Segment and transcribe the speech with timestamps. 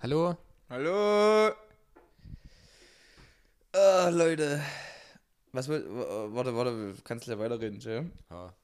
[0.00, 0.36] Hallo?
[0.70, 1.52] Hallo!
[3.72, 4.62] Ah, Leute.
[5.50, 5.84] Was will.
[5.88, 8.08] Warte, warte, kannst du ja weiterreden, Jay?
[8.30, 8.54] Ja.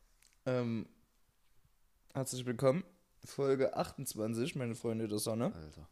[0.47, 0.87] Ähm,
[2.12, 2.85] herzlich willkommen.
[3.24, 5.47] Folge 28, meine Freunde der Sonne.
[5.47, 5.88] Alter.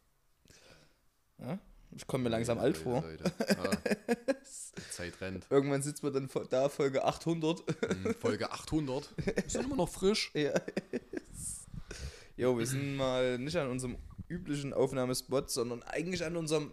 [1.39, 1.59] Ja?
[1.91, 3.01] Ich komme mir langsam alt vor.
[3.01, 3.25] Leute.
[3.49, 4.35] Ja.
[4.77, 5.45] Die Zeit rennt.
[5.49, 7.63] Irgendwann sitzt man dann da, Folge 800.
[7.81, 9.13] Hm, Folge 800.
[9.17, 10.31] Wir sind immer noch frisch.
[10.35, 10.53] ja.
[12.37, 13.97] Jo, wir sind mal nicht an unserem
[14.29, 16.71] üblichen Aufnahmespot, sondern eigentlich an unserem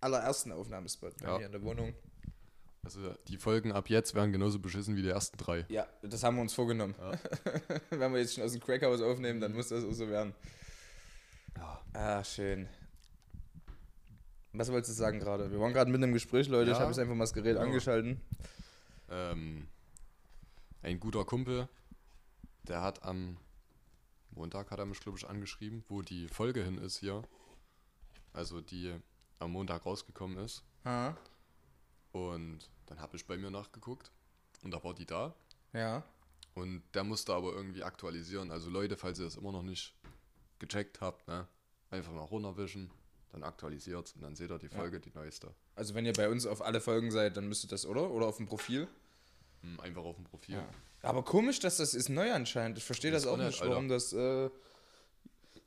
[0.00, 1.38] allerersten Aufnahmespot Ja.
[1.38, 1.94] mir in der Wohnung.
[2.82, 5.66] Also die Folgen ab jetzt werden genauso beschissen wie die ersten drei.
[5.68, 6.94] Ja, das haben wir uns vorgenommen.
[6.98, 7.12] Ja.
[7.90, 10.34] Wenn wir jetzt schon aus dem Crackhouse aufnehmen, dann muss das auch so werden.
[11.56, 11.80] Ja.
[11.92, 12.68] Ah, schön.
[14.52, 15.50] Was wolltest du sagen gerade?
[15.50, 16.70] Wir waren gerade mitten im Gespräch, Leute.
[16.70, 16.80] Ich Ja.
[16.80, 17.62] habe jetzt einfach mal das Gerät Ja.
[17.62, 18.20] angeschalten.
[19.10, 19.68] Ähm,
[20.82, 21.68] ein guter Kumpel,
[22.66, 23.36] der hat am
[24.32, 27.22] Montag, hat er mich glaube ich angeschrieben, wo die Folge hin ist hier.
[28.32, 28.94] Also die
[29.38, 30.62] am Montag rausgekommen ist.
[30.84, 31.14] Ah,
[32.12, 34.10] Und dann habe ich bei mir nachgeguckt
[34.62, 35.34] und da war die da.
[35.72, 36.02] ja.
[36.54, 38.50] Und der musste aber irgendwie aktualisieren.
[38.50, 39.94] Also Leute, falls ihr das immer noch nicht
[40.58, 41.46] gecheckt habt, ne,
[41.90, 42.90] einfach mal runterwischen,
[43.30, 45.54] dann aktualisiert und dann seht ihr die Folge, die neueste.
[45.76, 48.10] Also wenn ihr bei uns auf alle Folgen seid, dann müsste das, oder?
[48.10, 48.88] Oder auf dem Profil.
[49.62, 50.56] Hm, Einfach auf dem Profil.
[50.56, 50.68] Ja.
[51.02, 52.78] Aber komisch, dass das ist neu anscheinend.
[52.78, 53.70] Ich verstehe das, Das auch nicht, Alter.
[53.72, 54.12] warum das.
[54.12, 54.50] Äh,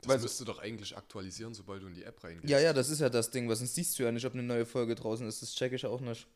[0.02, 2.50] Das Weil- müsste doch eigentlich aktualisieren, sobald du in die App reingehst.
[2.50, 3.48] ja, ja, das ist ja das Ding.
[3.48, 5.42] Was sonst siehst du ja nicht, ob eine neue Folge draußen ist.
[5.42, 6.28] Das check ich auch nicht.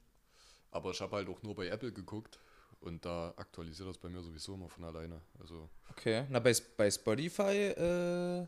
[0.72, 2.40] Aber ich habe halt auch nur bei Apple geguckt
[2.80, 5.20] und da aktualisiert das bei mir sowieso immer von alleine.
[5.40, 6.26] Also, Okay.
[6.30, 8.42] Na, bei, bei Spotify äh,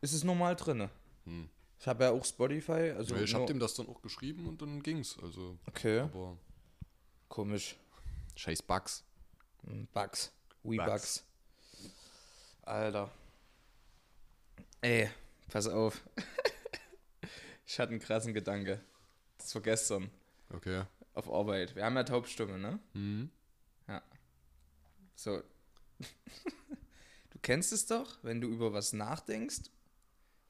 [0.00, 0.88] ist es normal drin.
[1.24, 1.48] hm.
[1.80, 2.92] Ich habe ja auch Spotify.
[2.96, 5.16] Also ja, ich habe dem das dann auch geschrieben und dann ging's.
[5.22, 6.00] Also, Okay.
[6.00, 6.36] aber
[7.28, 7.76] Komisch.
[8.34, 9.04] scheiß Bugs.
[9.66, 10.32] Hm, Bugs.
[10.62, 10.90] We Bugs.
[10.90, 11.24] Bugs.
[12.62, 13.10] Alter.
[14.80, 15.10] Ey,
[15.50, 16.02] pass auf.
[17.66, 18.80] ich hatte einen krassen Gedanke.
[19.38, 20.10] Das war gestern
[20.50, 20.84] Okay.
[21.14, 21.74] auf Arbeit.
[21.74, 22.78] Wir haben ja Taubstumme, ne?
[22.92, 23.30] Hm.
[25.14, 25.42] So.
[27.30, 29.62] du kennst es doch, wenn du über was nachdenkst,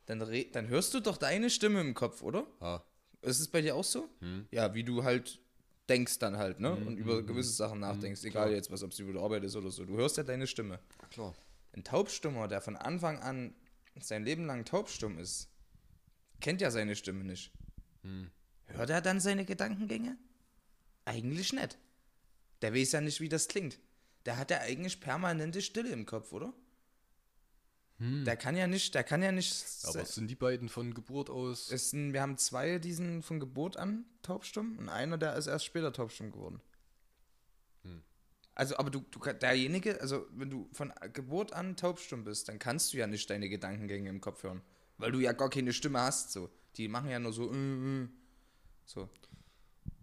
[0.04, 0.18] dann,
[0.52, 2.46] dann hörst du doch deine Stimme im Kopf, oder?
[2.60, 2.82] Ah.
[3.22, 4.10] Ist es bei dir auch so?
[4.20, 4.46] Hm.
[4.50, 5.40] Ja, wie du halt
[5.88, 6.76] denkst dann halt, ne?
[6.76, 8.46] Mhm, Und über mhm, gewisse Sachen nachdenkst, klar.
[8.46, 9.84] egal jetzt, was, ob es über die Arbeit ist oder so.
[9.84, 10.78] Du hörst ja deine Stimme.
[11.10, 11.34] Klar.
[11.72, 13.54] Ein Taubstummer, der von Anfang an
[14.00, 15.48] sein Leben lang taubstumm ist,
[16.40, 17.52] kennt ja seine Stimme nicht.
[18.02, 18.30] Hm.
[18.66, 20.16] Hört er dann seine Gedankengänge?
[21.04, 21.78] Eigentlich nicht.
[22.62, 23.78] Der weiß ja nicht, wie das klingt.
[24.26, 26.52] Der hat ja eigentlich permanente Stille im Kopf, oder?
[27.98, 28.24] Hm.
[28.24, 29.64] Der kann ja nicht, der kann ja nicht.
[29.84, 31.70] Aber sind die beiden von Geburt aus?
[31.70, 35.48] ist ein, wir haben zwei, die sind von Geburt an taubstumm und einer, der ist
[35.48, 36.60] erst später taubstumm geworden.
[37.82, 38.02] Hm.
[38.54, 42.92] Also, aber du, du, derjenige, also wenn du von Geburt an taubstumm bist, dann kannst
[42.92, 44.62] du ja nicht deine Gedankengänge im Kopf hören.
[44.96, 46.50] Weil du ja gar keine Stimme hast, so.
[46.76, 48.08] Die machen ja nur so, äh, äh.
[48.84, 49.08] so.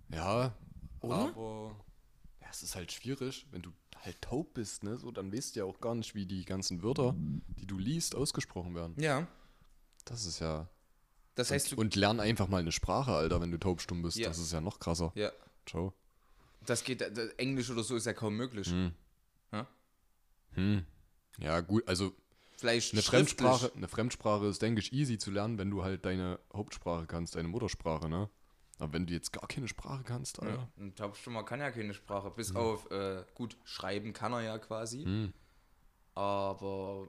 [0.09, 0.53] Ja,
[1.01, 1.15] Oder?
[1.15, 1.85] aber
[2.41, 3.71] ja, es ist halt schwierig, wenn du
[4.05, 4.97] halt taub bist, ne?
[4.97, 8.15] So, dann weißt du ja auch gar nicht, wie die ganzen Wörter, die du liest,
[8.15, 8.95] ausgesprochen werden.
[8.97, 9.27] Ja.
[10.05, 10.69] Das ist ja.
[11.35, 14.17] Das heißt, du, und lern einfach mal eine Sprache, Alter, wenn du taubstumm bist.
[14.17, 14.29] Ja.
[14.29, 15.11] Das ist ja noch krasser.
[15.15, 15.31] ja,
[15.65, 15.93] Ciao.
[16.65, 18.67] das geht, das Englisch oder so ist ja kaum möglich.
[18.69, 18.93] Hm.
[19.51, 19.67] Ja?
[20.53, 20.85] Hm.
[21.39, 22.13] Ja, gut, also
[22.57, 23.01] Vielleicht eine.
[23.01, 27.35] Fremdsprache, eine Fremdsprache ist, denke ich, easy zu lernen, wenn du halt deine Hauptsprache kannst,
[27.35, 28.29] deine Muttersprache, ne?
[28.77, 30.55] Aber wenn du jetzt gar keine Sprache kannst, Alter.
[30.55, 34.57] Ja, ein Taubstummer kann ja keine Sprache, bis auf, äh, gut, schreiben kann er ja
[34.57, 35.33] quasi, Hm.
[36.13, 37.07] aber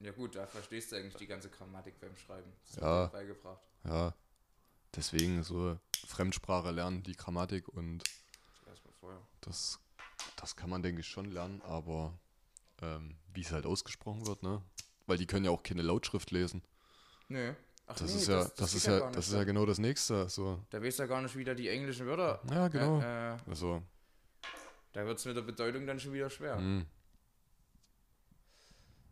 [0.00, 2.50] ja gut, da verstehst du eigentlich die ganze Grammatik beim Schreiben.
[2.66, 3.02] Das Ja.
[3.02, 3.60] wird beigebracht.
[3.84, 4.14] Ja.
[4.96, 8.02] Deswegen so Fremdsprache lernen, die Grammatik und
[8.66, 9.20] Erstmal vorher.
[9.42, 9.78] das,
[10.36, 12.18] das kann man, denke ich, schon lernen, aber
[12.80, 14.62] ähm, wie es halt ausgesprochen wird, ne?
[15.06, 16.62] Weil die können ja auch keine Lautschrift lesen.
[17.28, 17.54] Nö.
[17.90, 19.16] Ach Das nee, ist ja, das, geht ist ja, nicht.
[19.16, 20.28] das ist ja genau das nächste.
[20.28, 20.60] So.
[20.70, 22.40] Da weiß ja gar nicht wieder die englischen Wörter.
[22.50, 23.00] Ja, genau.
[23.00, 23.82] Äh, äh, Also,
[24.92, 26.56] da wird es mit der Bedeutung dann schon wieder schwer.
[26.56, 26.86] hm.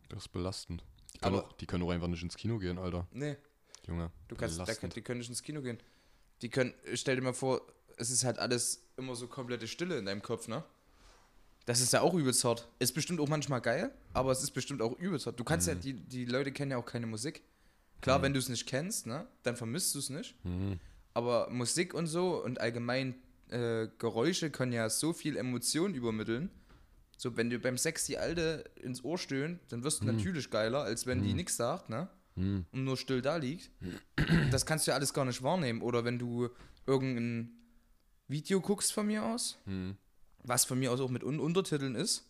[0.09, 0.83] Das ist belastend.
[1.13, 3.07] Die können, Aber- auch, die können auch einfach nicht ins Kino gehen, Alter.
[3.11, 3.37] Nee,
[3.87, 4.11] Junge.
[4.27, 5.79] du kannst, da, die können nicht ins Kino gehen.
[6.41, 7.61] Die können, stell dir mal vor,
[7.97, 10.63] es ist halt alles immer so komplette Stille in deinem Kopf, ne?
[11.65, 12.67] Das ist ja auch übelst hart.
[12.79, 15.39] Ist bestimmt auch manchmal geil, aber es ist bestimmt auch übelst hart.
[15.39, 17.43] Du kannst ja, die, die Leute kennen ja auch keine Musik.
[18.01, 20.35] Klar, wenn du es nicht kennst, ne, dann vermisst du es nicht.
[20.43, 20.79] Hm.
[21.13, 23.15] Aber Musik und so und allgemein
[23.49, 26.49] äh, Geräusche können ja so viel Emotion übermitteln.
[27.17, 30.83] So, wenn dir beim Sex die Alte ins Ohr stöhnt, dann wirst du natürlich geiler,
[30.83, 32.07] als wenn die nichts sagt, ne?
[32.35, 32.65] Hm.
[32.71, 33.71] Und nur still da liegt.
[34.51, 35.81] Das kannst du ja alles gar nicht wahrnehmen.
[35.81, 36.47] Oder wenn du
[36.87, 37.51] irgendein
[38.29, 39.97] Video guckst von mir aus, Hm.
[40.43, 42.28] was von mir aus auch mit Un Untertiteln ist,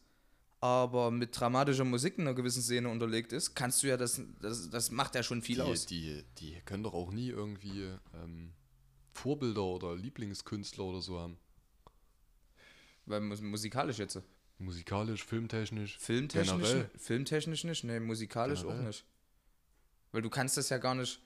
[0.62, 4.70] aber mit dramatischer Musik in einer gewissen Szene unterlegt ist, kannst du ja das, das,
[4.70, 5.86] das macht ja schon viel die, aus.
[5.86, 7.90] Die, die können doch auch nie irgendwie
[8.22, 8.52] ähm,
[9.14, 11.38] Vorbilder oder Lieblingskünstler oder so haben.
[13.06, 14.22] Weil mus- musikalisch jetzt.
[14.58, 15.98] Musikalisch, filmtechnisch.
[15.98, 16.90] Filmtechnisch, Generell.
[16.98, 18.88] filmtechnisch nicht, ne, musikalisch auch Generell.
[18.88, 19.06] nicht.
[20.12, 21.22] Weil du kannst das ja gar nicht,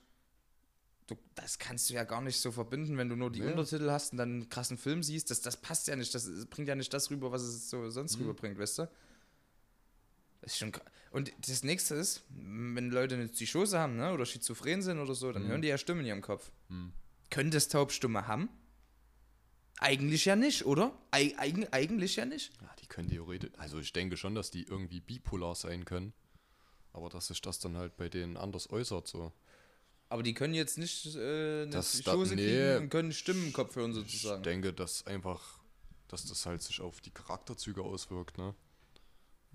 [1.08, 3.50] du, das kannst du ja gar nicht so verbinden, wenn du nur die Nee.
[3.50, 6.68] Untertitel hast und dann einen krassen Film siehst, das, das passt ja nicht, das bringt
[6.68, 8.22] ja nicht das rüber, was es so sonst Mhm.
[8.22, 8.88] rüberbringt, weißt du?
[10.44, 10.72] Das ist schon
[11.10, 15.32] Und das nächste ist, wenn Leute eine Psychose haben, ne, oder schizophren sind oder so,
[15.32, 15.48] dann Mhm.
[15.48, 16.50] hören die ja Stimmen in ihrem Kopf.
[16.68, 16.92] Hm.
[17.30, 18.48] Können das Taubstumme haben?
[19.78, 20.96] Eigentlich ja nicht, oder?
[21.10, 22.52] Eig eigen- eigentlich ja nicht.
[22.60, 23.50] Ja, die können theoretisch.
[23.58, 26.12] Also ich denke schon, dass die irgendwie bipolar sein können.
[26.92, 29.32] Aber dass sich das dann halt bei denen anders äußert, so.
[30.08, 32.76] Aber die können jetzt nicht äh, eine Das- Psychose da- kriegen nee.
[32.76, 34.42] und können Stimmen im Kopf hören Ich sozusagen.
[34.44, 35.58] denke, dass einfach,
[36.08, 38.54] dass das halt sich auf die Charakterzüge auswirkt, ne?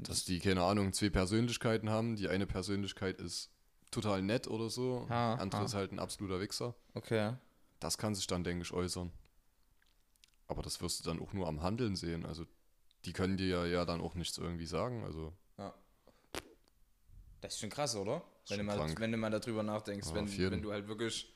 [0.04, 2.16] Dass die, keine Ahnung, zwei Persönlichkeiten haben.
[2.16, 3.52] Die eine Persönlichkeit ist
[3.92, 5.06] total nett oder so.
[5.10, 5.66] Ha, andere ha.
[5.66, 6.76] ist halt ein absoluter Wichser.
[6.94, 7.36] Okay.
[7.80, 9.12] Das kann sich dann, denke ich, äußern.
[10.48, 12.26] Aber das wirst du dann auch nur am Handeln sehen.
[12.26, 12.46] Also,
[13.06, 15.04] die können dir ja, ja dann auch nichts irgendwie sagen.
[15.04, 15.34] Also,
[17.42, 18.24] Das ist schon krass, oder?
[18.50, 19.00] Wenn du, mal, krank.
[19.00, 21.32] wenn du mal darüber nachdenkst, Ja, wenn, wenn du halt wirklich,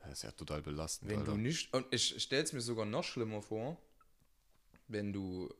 [0.00, 1.10] das ist ja total belastend.
[1.10, 1.32] wenn Alter.
[1.32, 3.76] du nicht, und ich stell's mir sogar noch schlimmer vor,
[4.88, 5.52] wenn du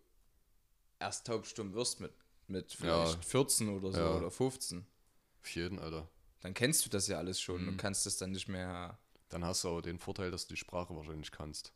[1.04, 2.12] erst taubstumm wirst mit,
[2.48, 3.22] mit vielleicht Ja.
[3.22, 4.16] 14 oder so Ja.
[4.16, 4.86] oder 15.
[5.42, 6.08] Auf jeden, Alter.
[6.40, 7.68] Dann kennst du das ja alles schon Mhm.
[7.68, 8.98] und kannst das dann nicht mehr.
[9.28, 11.72] Dann hast du auch den Vorteil, dass du die Sprache wahrscheinlich kannst.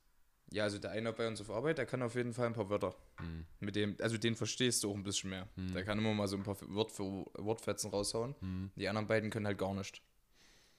[0.50, 2.70] Ja, also der eine bei uns auf Arbeit, der kann auf jeden Fall ein paar
[2.70, 2.94] Wörter.
[3.20, 3.46] Mhm.
[3.60, 5.46] Mit dem, also den verstehst du auch ein bisschen mehr.
[5.56, 5.72] Mhm.
[5.74, 7.02] Der kann immer mal so ein paar Wort für
[7.34, 8.34] Wortfetzen raushauen.
[8.40, 8.70] Mhm.
[8.76, 10.00] Die anderen beiden können halt gar nicht.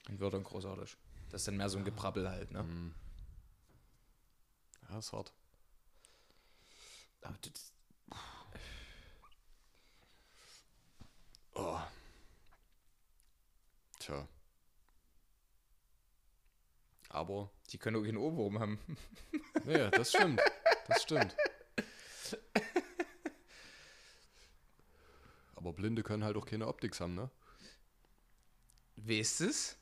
[0.08, 0.98] Und Wörtern großartig.
[1.30, 2.64] Das ist dann mehr so ein Gebrabbel halt, ne?
[2.64, 2.96] Mhm.
[4.90, 5.34] Ja, ist hart.
[7.22, 7.74] Aber das,
[11.60, 11.80] Oh.
[14.00, 14.28] Tja.
[17.10, 18.80] Aber, die können auch keinen Ohrwurm haben.
[19.66, 20.42] nee, das stimmt.
[20.88, 21.36] Das stimmt.
[25.56, 27.30] Aber Blinde können halt auch keine Optik haben, ne?
[28.96, 29.76] Weißt es?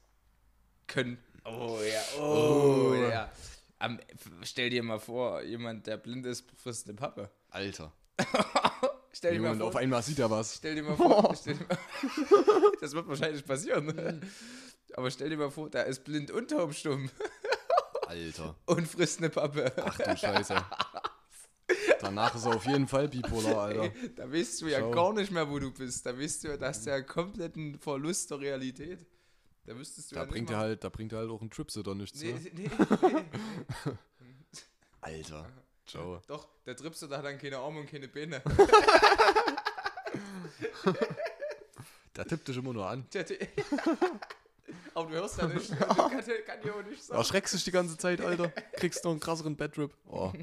[0.88, 1.22] Können.
[1.44, 2.94] Oh ja, oh, Oh.
[2.96, 3.32] ja.
[3.80, 4.00] Am,
[4.42, 7.30] stell dir mal vor, jemand, der blind ist, frisst eine Pappe.
[7.50, 7.94] Alter.
[9.18, 9.68] Stell dir mal vor.
[9.68, 10.56] auf einmal sieht er was.
[10.58, 11.36] Stell dir mal vor.
[11.42, 11.78] Stell dir mal,
[12.82, 14.22] das wird wahrscheinlich passieren.
[14.94, 17.10] Aber stell dir mal vor, der ist blind und taubstumm
[18.08, 18.56] Alter.
[18.68, 19.74] und frisst eine Pappe.
[19.84, 20.56] Ach du Scheiße.
[22.00, 23.84] Danach ist er auf jeden Fall bipolar, Alter.
[23.84, 24.92] Ey, da weißt du ja Schau.
[24.92, 26.06] gar nicht mehr, wo du bist.
[26.06, 29.06] Da weißt du ja, das ist ja kompletten Verlust der Realität.
[29.66, 31.50] Da wüsstest du Da ja bringt nicht er halt, da bringt er halt auch ein
[31.50, 32.40] Tripsitter nichts, Nee, ne?
[32.54, 32.70] nee, nee.
[35.02, 35.50] Alter.
[35.88, 36.22] Ciao.
[36.28, 38.42] Doch, der Tripster hat dann keine Arme und keine Beine.
[42.16, 43.06] Der tippt dich immer nur an.
[44.96, 45.72] Aber du hörst ja nicht.
[45.82, 47.20] Also kann, kann dir auch nicht sagen.
[47.20, 48.50] Erschreckst dich die ganze Zeit, Alter.
[48.74, 49.94] Kriegst noch einen krasseren Bedrip.
[50.08, 50.34] Oh.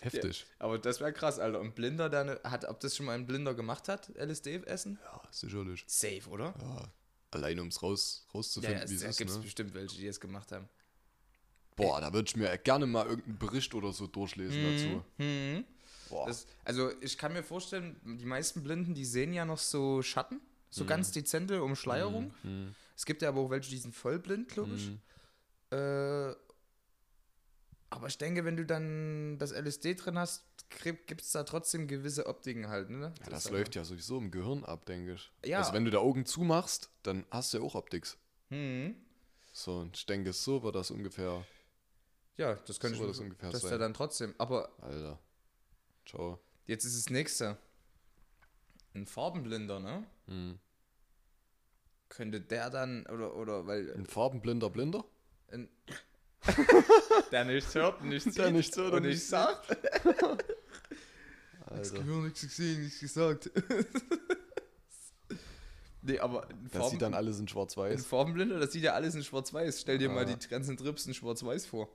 [0.00, 0.46] Heftig.
[0.58, 1.60] Aber das wäre krass, Alter.
[1.60, 4.98] Und Blinder, der ne- hat, ob das schon mal ein Blinder gemacht hat, LSD essen?
[5.04, 5.84] Ja, sicherlich.
[5.86, 6.54] Safe, oder?
[6.58, 6.88] Ja.
[7.32, 9.38] Alleine ums raus, Ja, rauszufinden, ja, wie es es ist, gibt ne?
[9.38, 10.68] bestimmt welche, die es gemacht haben.
[11.76, 15.04] Boah, da würde ich mir gerne mal irgendeinen Bericht oder so durchlesen dazu.
[15.18, 15.64] Mhm.
[16.10, 16.26] Boah.
[16.26, 20.40] Das, also ich kann mir vorstellen, die meisten Blinden, die sehen ja noch so Schatten,
[20.70, 20.88] so Mhm.
[20.88, 22.34] ganz dezente Umschleierung.
[22.42, 22.74] Mhm.
[22.96, 24.90] Es gibt ja aber auch welche, die sind voll blind, glaube ich.
[24.90, 25.00] Mhm.
[25.70, 26.34] Äh,
[27.90, 30.44] aber ich denke, wenn du dann das LSD drin hast,
[31.06, 33.12] gibt es da trotzdem gewisse Optiken halt, ne?
[33.22, 35.30] Ja, das läuft ja sowieso im Gehirn ab, denke ich.
[35.44, 35.58] Ja.
[35.58, 38.06] Also wenn du die Augen zumachst, dann hast du ja auch Optik.
[38.48, 38.96] Mhm.
[39.52, 41.44] So, und ich denke, so wird das ungefähr.
[42.36, 43.72] Ja, das könnte So ich das ungefähr Das sein.
[43.72, 44.34] ja dann trotzdem.
[44.38, 45.18] Aber Alter.
[46.06, 46.40] Ciao.
[46.66, 47.58] jetzt ist das nächste.
[48.94, 50.06] Ein Farbenblinder, ne?
[50.26, 50.58] Mhm.
[52.08, 53.92] Könnte der dann, oder, oder, weil.
[53.94, 55.04] Ein farbenblinder Blinder?
[55.50, 55.68] Ein,
[57.30, 59.70] der nichts hört, nichts Der nichts hört und nichts nichts sagt.
[61.66, 61.90] Alter.
[62.00, 63.50] gehört, nichts gesehen, nichts gesagt.
[66.02, 68.04] nee, aber ein, Das sieht dann alles in ein schwarz-weiß.
[68.06, 69.80] Farbenblinder, das sieht ja alles in Schwarz-Weiß.
[69.80, 70.34] Stell dir mal Ah.
[70.34, 71.88] die ganzen Trips in Schwarz-Weiß vor.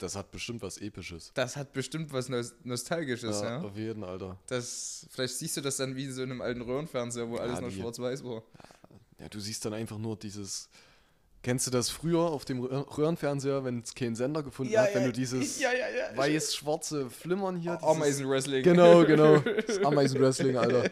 [0.00, 1.30] Das hat bestimmt was Episches.
[1.34, 3.60] Das hat bestimmt was Nos Nostalgisches, ja.
[3.60, 4.38] auf jeden, Alter.
[4.46, 7.70] Das, vielleicht siehst du das dann wie in so einem alten Röhrenfernseher, wo alles noch
[7.70, 8.42] schwarz-weiß war.
[9.18, 10.68] Ja, du siehst dann einfach nur dieses.
[11.42, 15.04] Kennst du das früher auf dem Röhr- Röhrenfernseher, wenn es keinen Sender gefunden hat, wenn
[15.04, 16.16] du dieses ja, ja, ja.
[16.16, 17.76] weiß-schwarze Flimmern hier.
[17.76, 18.62] dieses- Ameisenwrestling.
[18.62, 19.38] Genau, genau.
[19.38, 20.90] Das Ameisenwrestling, Alter.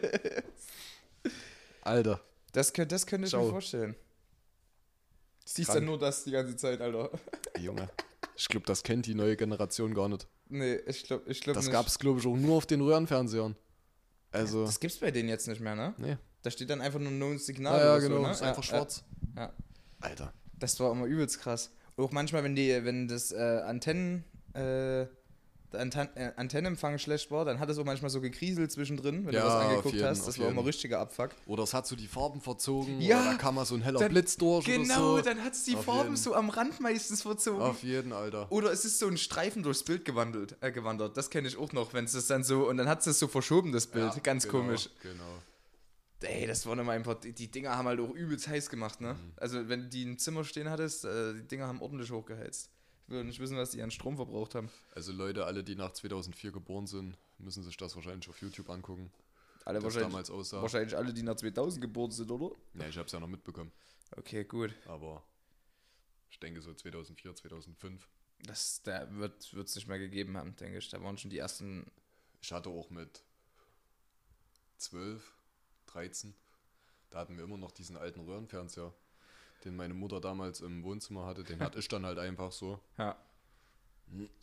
[1.81, 2.21] Alter.
[2.53, 3.49] Das, könnt- das könnte ich mir Ciao.
[3.49, 3.93] vorstellen.
[5.45, 7.09] Du siehst dann nur das die ganze Zeit, Alter.
[7.59, 7.89] Junge.
[8.39, 10.25] Ich glaube, das kennt die neue Generation gar nicht.
[10.47, 11.73] Nee, ich glaube ich glaub Das nicht.
[11.73, 13.55] gab es, glaube ich, auch nur auf den Röhrenfernsehern.
[14.31, 15.93] Also, Das gibt's bei denen jetzt nicht mehr, ne?
[15.97, 16.17] nee.
[16.41, 17.77] Da steht dann einfach nur ein Signal.
[17.79, 18.15] Ja, ja, oder genau.
[18.17, 18.31] So, ne?
[18.31, 19.03] Ist einfach Ja, schwarz.
[19.35, 19.53] Ja.
[19.99, 20.33] Alter.
[20.57, 21.71] Das war immer übelst krass.
[21.97, 25.05] Auch manchmal, wenn die, wenn das äh, Antennen, äh,
[25.75, 29.41] Anten äh, Antennenempfang schlecht war, dann hat es auch manchmal so gekriselt zwischendrin, wenn Ja,
[29.41, 30.27] du was auf angeguckt jeden, hast.
[30.27, 31.31] Das war immer richtiger Abfuck.
[31.45, 32.99] Oder es hat so die Farben verzogen.
[33.01, 35.21] Ja, Oder da kam mal so ein heller dann- Blitz durch Genau, so.
[35.23, 36.17] dann hat es die Auf Farben jeden.
[36.17, 37.61] so am Rand meistens verzogen.
[37.61, 38.51] Auf jeden, Alter.
[38.51, 41.15] Oder es ist so ein Streifen durchs Bild gewandelt, äh, gewandert.
[41.17, 43.27] Das kenne ich auch noch, wenn es das dann so, und dann hat es so
[43.27, 44.13] verschoben, das Bild.
[44.15, 44.89] Ja, Ganz genau, komisch.
[45.03, 45.23] Genau.
[46.21, 49.13] Ey, das waren immer einfach, die, die Dinger haben halt auch übelst heiß gemacht, ne?
[49.13, 49.31] Mhm.
[49.37, 52.69] Also, wenn die im Zimmer stehen hattest, äh, die Dinger haben ordentlich hochgeheizt.
[53.09, 54.69] Will nicht wissen, was die an Strom verbraucht haben.
[54.93, 59.11] Also Leute, alle, die nach 2004 geboren sind, müssen sich das wahrscheinlich auf YouTube angucken,
[59.65, 60.61] Alle wahrscheinlich, damals aussah.
[60.61, 62.55] wahrscheinlich alle, die nach 2000 geboren sind, oder?
[62.75, 63.71] Ja, ich hab's ja noch mitbekommen.
[64.15, 64.75] Okay, gut.
[64.85, 65.23] Aber
[66.29, 68.07] ich denke so 2004, 2005.
[68.43, 70.89] Das da wird es nicht mehr gegeben haben, denke ich.
[70.89, 71.85] Da waren schon die ersten.
[72.41, 73.23] Ich hatte auch mit
[74.77, 75.33] 12,
[75.87, 76.33] 13,
[77.09, 78.93] da hatten wir immer noch diesen alten Röhrenfernseher,
[79.65, 81.43] den meine Mutter damals im Wohnzimmer hatte.
[81.43, 82.79] Den hatte ich dann halt einfach so.
[82.97, 83.17] Ja.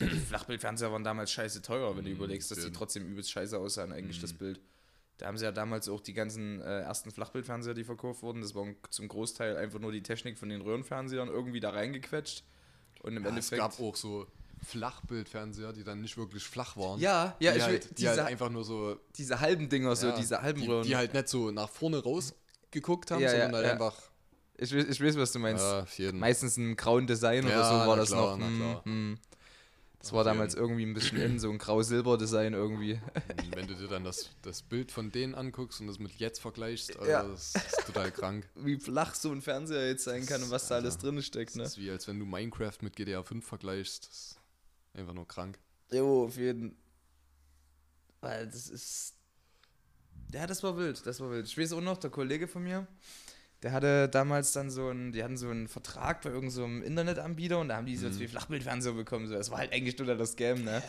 [0.00, 3.58] Die Flachbildfernseher waren damals scheiße teuer, wenn du Mhm, überlegst, dass die trotzdem übelst scheiße
[3.58, 4.38] aussahen, eigentlich das Mhm.
[4.38, 4.60] Bild.
[5.18, 8.42] Da haben sie ja damals auch die ganzen äh, ersten Flachbildfernseher, die verkauft wurden.
[8.42, 12.44] Das war zum Großteil einfach nur die Technik von den Röhrenfernsehern irgendwie da reingequetscht.
[13.02, 13.60] Und im Ja, es Endeffekt.
[13.60, 14.26] gab auch so
[14.62, 17.00] Flachbildfernseher, die dann nicht wirklich flach waren.
[17.00, 19.96] ja, ja, die, ich will, halt, die diese, halt einfach nur so, diese halben Dinger,
[19.96, 20.86] so ja, diese halben die, Röhren.
[20.86, 23.96] die halt nicht so nach vorne rausgeguckt haben, Ja, sondern halt einfach.
[24.58, 25.64] Ich, weiß- ich weiß, was du meinst.
[25.98, 26.12] Ja.
[26.12, 28.48] Meistens ein grauen Design oder Ja, so war das klar, noch.
[28.48, 29.18] na Hm, hm.
[29.98, 30.62] Das Auf war damals jeden.
[30.64, 33.00] irgendwie ein bisschen in, so ein grau-silber-Design irgendwie.
[33.56, 36.96] Wenn du dir dann das, das Bild von denen anguckst und das mit jetzt vergleichst,
[36.96, 37.22] also Ja.
[37.24, 38.48] das ist total krank.
[38.54, 41.56] Wie flach so ein Fernseher jetzt sein kann und was da alles drin steckt, Das
[41.56, 41.62] ne?
[41.64, 44.06] ist wie als wenn du Minecraft mit GTA 5 vergleichst.
[44.06, 44.38] Das ist
[44.94, 45.58] einfach nur krank.
[45.90, 46.76] Jo, auf jeden
[48.20, 49.14] Weil das ist.
[50.32, 51.46] Ja, das war wild, das war wild.
[51.46, 52.86] Ich weiß auch noch, der Kollege von mir,
[53.66, 56.82] der hatte damals dann so einen, die hatten so einen Vertrag bei irgendeinem so einem
[56.84, 59.26] Internetanbieter und da haben die so zwei Flachbildfernseher bekommen.
[59.26, 59.34] So.
[59.34, 60.84] Das war halt eigentlich nur das Scam, ne?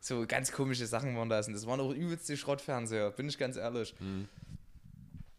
[0.00, 1.46] So ganz komische Sachen waren das.
[1.46, 3.94] Und das waren auch übelst die Schrottfernseher, bin ich ganz ehrlich.
[4.00, 4.26] Mhm.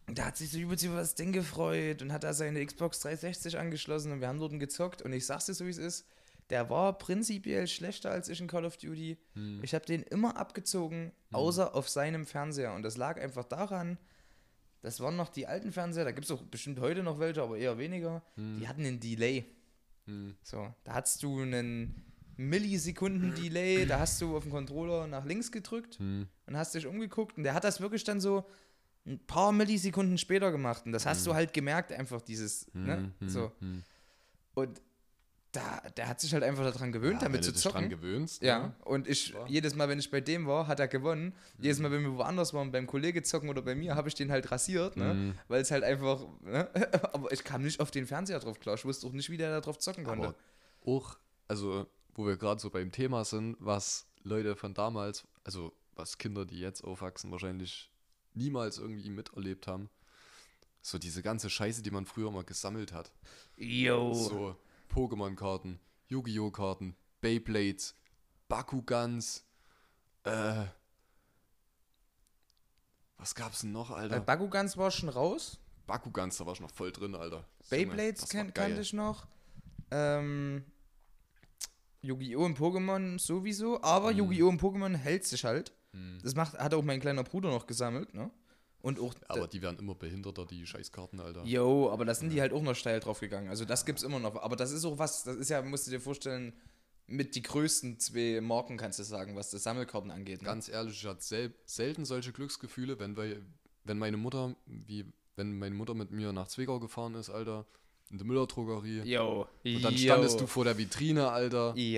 [0.08, 3.02] Und Da hat sich so übelst über das Ding gefreut und hat da seine Xbox
[3.02, 5.02] 360 angeschlossen und wir haben dort gezockt.
[5.02, 6.06] Und ich sag's dir so, wie es ist,
[6.50, 9.18] der war prinzipiell schlechter als ich in Call of Duty.
[9.34, 9.60] Hm.
[9.62, 12.74] Ich habe den immer abgezogen, außer auf seinem Fernseher.
[12.76, 13.98] Und das lag einfach daran,
[14.88, 17.58] das waren noch die alten Fernseher, da gibt es auch bestimmt heute noch welche, aber
[17.58, 18.24] eher weniger.
[18.38, 19.44] Die hatten einen Delay.
[20.06, 20.36] Hm.
[20.42, 22.06] So, da hattest du einen
[22.38, 26.28] Millisekunden-Delay, da hast du auf dem Controller nach links gedrückt Hm.
[26.46, 28.46] und hast dich umgeguckt und der hat das wirklich dann so
[29.06, 33.30] ein paar Millisekunden später gemacht und das hast du halt gemerkt, einfach dieses, ne, Hm,
[33.30, 33.52] so.
[33.60, 33.84] hm.
[34.56, 34.82] Und
[35.58, 37.74] da, der hat sich halt einfach daran gewöhnt, Ja, damit wenn zu du dich dran
[37.84, 37.90] zocken.
[37.90, 38.42] gewöhnst.
[38.44, 38.76] Ja, ne?
[38.86, 39.48] und ich, Klar.
[39.50, 41.34] jedes Mal, wenn ich bei dem war, hat er gewonnen.
[41.60, 44.32] Jedes Mal, wenn wir woanders waren, beim Kollege zocken oder bei mir, habe ich den
[44.32, 45.14] halt rasiert, ne?
[45.14, 45.34] Mhm.
[45.48, 46.70] Weil es halt einfach, ne?
[47.14, 48.76] Aber ich kam nicht auf den Fernseher drauf klar.
[48.76, 50.28] Ich wusste auch nicht, wie der da drauf zocken konnte.
[50.28, 50.36] Aber
[50.86, 56.18] auch, also, wo wir gerade so beim Thema sind, was Leute von damals, also was
[56.18, 57.92] Kinder, die jetzt aufwachsen, wahrscheinlich
[58.34, 59.90] niemals irgendwie miterlebt haben.
[60.82, 63.12] So diese ganze Scheiße, die man früher mal gesammelt hat.
[63.58, 64.14] Yo.
[64.14, 64.56] So
[65.02, 67.94] Pokémon-Karten, Yu-Gi-Oh!-Karten, Beyblades,
[68.50, 69.46] Bakugans,
[70.24, 70.66] äh.
[73.18, 74.20] Was gab's denn noch, Äh, Alter?
[74.22, 75.60] Bakugans war schon raus.
[75.86, 77.46] Bakugans, da war ich noch voll drin, Alter.
[77.70, 79.28] Beyblades kan kannte ich noch.
[79.92, 80.66] Ähm,
[82.02, 82.44] Yu-Gi-Oh!
[82.46, 83.82] und Pokémon sowieso.
[83.84, 84.18] Aber Mhm.
[84.18, 84.50] Yu-Gi-Oh!
[84.50, 85.74] und Pokémon hält sich halt.
[86.24, 88.30] Das macht, hat auch mein kleiner Bruder noch gesammelt, ne?
[88.82, 89.14] Und auch.
[89.28, 91.44] Aber die werden immer behinderter, die Scheißkarten, Alter.
[91.44, 93.50] Yo, aber da sind die halt auch noch steil drauf gegangen.
[93.50, 94.36] Also das gibt's immer noch.
[94.36, 96.54] Aber das ist auch was, das ist ja, musst du dir vorstellen,
[97.08, 100.42] mit die größten zwei Marken, kannst du sagen, was das Sammelkarten angeht.
[100.42, 100.46] Ne?
[100.46, 103.42] Ganz ehrlich, ich hatte sel selten solche Glücksgefühle, wenn, wir,
[103.86, 105.06] wenn meine Mutter, wie
[105.38, 107.66] wenn meine Mutter mit mir nach Zwickau gefahren ist, Alter,
[108.10, 109.02] in der Müller-Drogerie.
[109.04, 109.48] Yo.
[109.66, 110.14] Und dann yo.
[110.14, 111.70] standest du vor der Vitrine, Alter.
[111.72, 111.92] Und dann hat die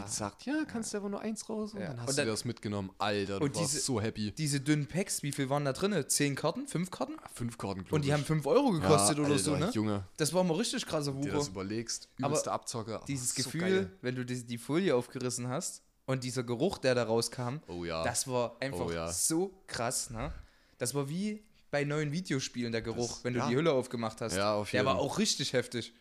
[0.00, 0.04] Ja.
[0.04, 1.72] gesagt, ja, kannst du aber nur eins raus.
[1.72, 1.88] Und Ja.
[1.88, 2.90] dann hast Und du dann- dir das mitgenommen.
[2.98, 4.32] Alter, du Und warst diese- so happy.
[4.32, 6.04] Diese dünnen Packs, wie viel waren da drin?
[6.08, 6.66] Zehn Karten?
[6.66, 7.14] Fünf Karten?
[7.32, 8.12] Fünf Karten, glaub Und die ich.
[8.14, 9.70] haben fünf Euro gekostet ja, oder Alter, so, ne?
[9.72, 11.50] Junge, Das war mal richtig krasser dir das Wucher.
[11.52, 13.00] überlegst, Aber übelste Abzocke.
[13.00, 13.92] ach, Dieses so Gefühl, geil.
[14.02, 18.04] wenn du die, die Folie aufgerissen hast und dieser Geruch, der da rauskam, Oh ja.
[18.04, 19.10] das war einfach Oh ja.
[19.10, 20.32] so krass, ne?
[20.78, 23.48] Das war wie bei neuen Videospielen der Geruch, Das- wenn du ja.
[23.48, 24.36] die Hülle aufgemacht hast.
[24.36, 24.86] Ja, auf Der jeden.
[24.92, 25.92] war auch richtig heftig.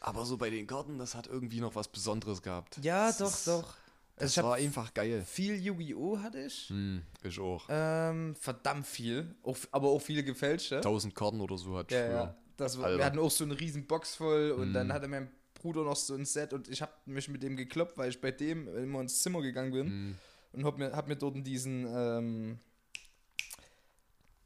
[0.00, 2.78] Aber so bei den Karten, das hat irgendwie noch was Besonderes gehabt.
[2.82, 3.74] Ja, Das doch, ist- doch.
[4.16, 5.24] Das Also war einfach geil.
[5.24, 6.18] viel Yu-Gi-Oh!
[6.18, 6.68] hatte ich.
[6.70, 7.66] Hm, ich auch.
[7.68, 9.34] Ähm, verdammt viel.
[9.44, 10.80] Auch, aber auch viele gefälschte.
[10.80, 12.14] 1000 Karten oder so hat ich Ja, früher.
[12.14, 12.36] ja.
[12.56, 14.74] Das wir hatten auch so eine riesen Box voll und Mhm.
[14.74, 17.96] dann hatte mein Bruder noch so ein Set und ich habe mich mit dem gekloppt,
[17.96, 20.14] weil ich bei dem immer ins Zimmer gegangen bin Mhm.
[20.52, 22.58] und hab mir, hab mir dort diesen, ähm,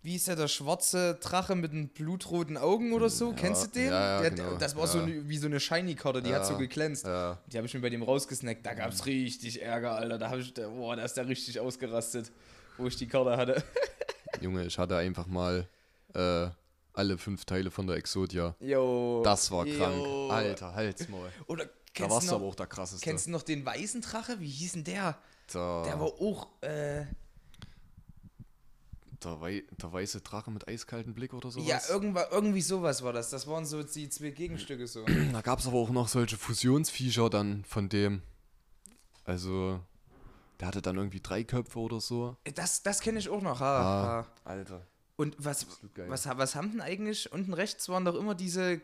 [0.03, 3.31] wie ist der, der schwarze Drache mit den blutroten Augen oder so?
[3.31, 3.87] Ja, Kennst du den?
[3.91, 6.57] ja, ja, der, genau, Das war so eine, wie so eine Shiny-Karte, die hat so
[6.57, 7.05] geglänzt.
[7.07, 7.09] Die
[7.57, 8.67] habe ich mir bei dem rausgesnackt.
[8.67, 10.19] Da gab es richtig Ärger, Alter.
[10.19, 12.33] Da habe ich, boah, da ist der richtig ausgerastet,
[12.79, 13.63] wo ich die Karte hatte.
[14.41, 15.69] Junge, ich hatte einfach mal
[16.15, 16.49] äh,
[16.95, 18.57] alle fünf Teile von der Exodia.
[18.61, 19.23] Jo.
[19.25, 19.95] Das war krank.
[19.97, 20.29] jo.
[20.31, 21.29] Alter, Halsmaul.
[21.47, 21.67] Oder
[21.97, 23.05] Da warst du aber auch der krasseste.
[23.05, 24.41] kennst du noch den weißen Drache?
[24.41, 25.17] Wie hieß denn der?
[25.53, 27.05] Da, Der war auch, äh,
[29.25, 31.67] der, wei der weiße Drache mit eiskaltem Blick oder sowas.
[31.69, 33.31] ja, irgendwa, irgendwie sowas war das.
[33.31, 35.05] Das waren so die zwei Gegenstücke so.
[35.33, 38.23] Da gab es aber auch noch solche Fusionsviecher dann von dem.
[39.25, 39.81] Also,
[40.61, 42.37] der hatte dann irgendwie drei Köpfe oder so.
[42.55, 43.61] Das, das kenne ich auch noch.
[43.61, 44.27] Ha, Ah, ha.
[44.45, 44.87] Alter.
[45.17, 45.67] Und was,
[46.09, 48.81] was, was haben denn eigentlich, unten rechts waren doch immer diese,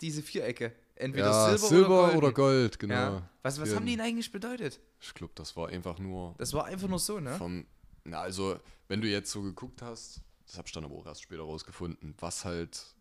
[0.00, 0.72] diese Vierecke.
[0.96, 2.34] Entweder Ja, Silber, Silber, oder oder Gold.
[2.34, 2.94] Gold, genau.
[2.94, 3.30] Ja.
[3.42, 4.80] Was, was haben die denn eigentlich bedeutet?
[5.00, 7.34] Ich glaube, das war einfach nur Das war einfach nur so, ne?
[7.36, 7.66] vom.
[8.10, 8.58] Na, also,
[8.88, 12.14] wenn du jetzt so geguckt hast, das habe ich dann aber auch erst später rausgefunden,
[12.18, 12.94] was halt.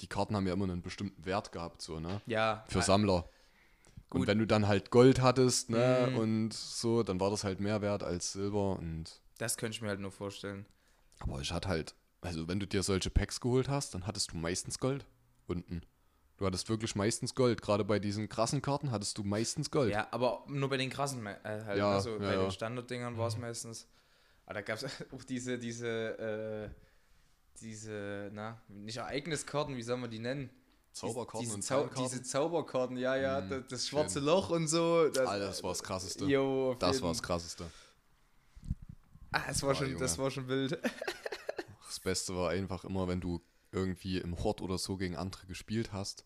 [0.00, 2.22] Die Karten haben ja immer einen bestimmten Wert gehabt, so, ne?
[2.26, 2.64] Ja.
[2.68, 3.28] Für Sammler.
[4.08, 4.28] Und Gut.
[4.28, 6.16] wenn du dann halt Gold hattest, ne, Mhm.
[6.18, 9.20] und so, dann war das halt mehr wert als Silber und.
[9.38, 10.64] Das könnte ich mir halt nur vorstellen.
[11.20, 14.36] Aber ich hatte halt, also wenn du dir solche Packs geholt hast, dann hattest du
[14.36, 15.06] meistens Gold
[15.46, 15.82] unten.
[16.38, 17.60] Du hattest wirklich meistens Gold.
[17.60, 19.92] Gerade bei diesen krassen Karten hattest du meistens Gold.
[19.92, 21.76] Ja, aber nur bei den krassen äh, halt.
[21.78, 22.42] Ja, also ja, bei ja.
[22.42, 23.86] den Standarddingern war es meistens.
[24.50, 25.86] Aber da gab es auch diese, diese,
[26.18, 26.68] äh,
[27.60, 30.50] diese, na, nicht Ereigniskarten, wie soll man die nennen?
[30.92, 32.10] Zauberkarten diese, und Zau Zauberkarten.
[32.10, 34.24] diese Zauberkarten, ja, ja, Mhm, das, schwarze schön.
[34.24, 35.08] Loch und so.
[35.08, 36.24] Das, Alter, das war das Krasseste.
[36.40, 37.70] Auf Das jeden- war das Krasseste.
[39.30, 40.80] Ah, das war, Oh, schon, das war schon wild.
[41.86, 43.40] Das Beste war einfach immer, wenn du
[43.72, 46.24] irgendwie im Hort oder so gegen andere gespielt hast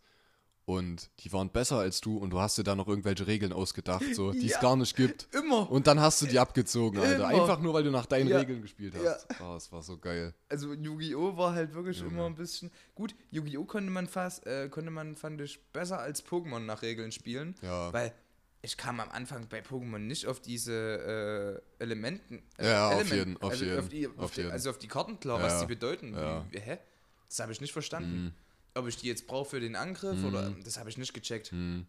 [0.66, 4.02] und die waren besser als du und du hast dir da noch irgendwelche Regeln ausgedacht,
[4.14, 4.61] so, die es Ja.
[4.61, 5.28] gar nicht gibt.
[5.35, 5.71] Immer.
[5.71, 7.16] Und dann hast du die abgezogen, Alter.
[7.16, 7.26] Immer.
[7.42, 8.38] Einfach nur, weil du nach deinen Ja.
[8.38, 9.12] Regeln gespielt Ja.
[9.12, 9.26] hast.
[9.40, 10.33] Oh, das war so geil.
[10.49, 11.37] Also Yu-Gi-Oh!
[11.37, 12.11] war halt wirklich Junge.
[12.12, 12.71] immer ein bisschen.
[12.94, 13.64] Gut, Yu-Gi-Oh!
[13.64, 17.54] konnte man fast, äh, konnte man, fand ich, besser als Pokémon nach Regeln spielen.
[17.60, 17.93] Ja.
[17.93, 18.12] Weil
[18.62, 22.43] ich kam am Anfang bei Pokémon nicht auf diese äh, Elementen.
[22.56, 24.52] äh, Ja, auf Element- jeden, auf also jeden, Auf die, auf auf die, jeden.
[24.52, 25.60] Also auf die Karten klar, Ja, was ja.
[25.60, 26.15] die bedeuten.
[26.15, 26.47] Ja.
[26.50, 26.78] Wie, hä?
[27.28, 28.25] Das habe ich nicht verstanden.
[28.26, 28.32] Mhm.
[28.75, 31.50] Ob ich die jetzt brauche für den Angriff oder das habe ich nicht gecheckt.
[31.52, 31.87] Hm.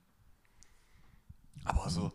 [1.63, 2.11] Aber so,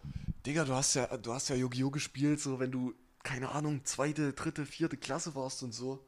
[0.47, 1.91] Digga, du hast ja, du hast ja Yu-Gi-Oh!
[1.91, 6.07] gespielt, so wenn du, keine Ahnung, zweite, dritte, vierte Klasse warst und so.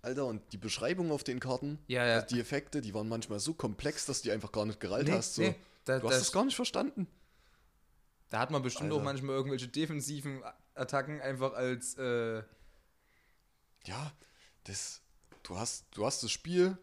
[0.00, 2.14] Alter, und die Beschreibung auf den Karten, Ja, ja.
[2.20, 5.08] also die Effekte, die waren manchmal so komplex, dass du die einfach gar nicht gerallt
[5.08, 5.34] Nee, hast.
[5.34, 5.42] So.
[5.42, 7.08] nee, da- du hast das- das gar nicht verstanden.
[8.30, 9.04] Da hat man bestimmt auch Alter.
[9.06, 10.42] manchmal irgendwelche defensiven
[10.74, 11.94] Attacken einfach als.
[11.98, 12.42] Äh,
[13.86, 14.12] Ja,
[14.64, 15.00] das,
[15.42, 16.76] du hast, du hast das Spiel,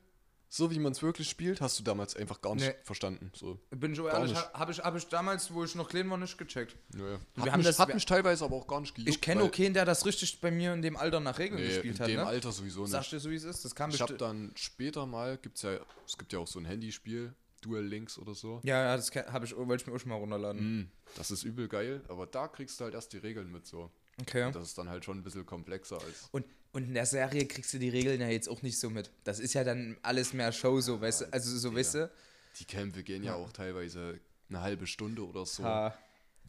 [0.56, 2.74] so wie man es wirklich spielt, hast du damals einfach gar nicht Nee.
[2.84, 3.32] verstanden.
[3.36, 3.60] So.
[3.72, 6.76] bin ich ehrlich, habe ich, hab ich damals, wo ich noch klein war, nicht gecheckt.
[6.90, 9.10] Wir Hat, haben mich, das- hat wir- mich teilweise aber auch gar nicht gejuckt.
[9.10, 11.96] Ich kenne keinen, der das richtig bei mir in dem Alter nach Regeln Nee, gespielt
[11.96, 12.08] in hat.
[12.08, 12.26] dem Ne?
[12.26, 12.92] Alter sowieso nicht.
[12.92, 13.66] Sagst du so, wie es ist?
[13.66, 16.66] Das kam Ich habe dann später mal, gibt's ja, es gibt ja auch so ein
[16.66, 18.62] Handyspiel, Dual Links oder so.
[18.64, 20.82] Ja, ja, das habe ich, wollte ich mir auch schon mal runterladen.
[20.82, 23.90] Mm, Das ist übel geil, aber da kriegst du halt erst die Regeln mit so.
[24.22, 24.52] Okay.
[24.52, 26.30] Das ist dann halt schon ein bisschen komplexer als.
[26.32, 29.12] Und, und in der Serie kriegst du die Regeln ja jetzt auch nicht so mit.
[29.24, 31.34] Das ist ja dann alles mehr Show, so, weißt du?
[31.34, 31.80] Also, so, Digga.
[31.80, 32.12] weißt du?
[32.60, 35.64] Die Kämpfe gehen ja auch teilweise eine halbe Stunde oder so.
[35.64, 35.94] Ha.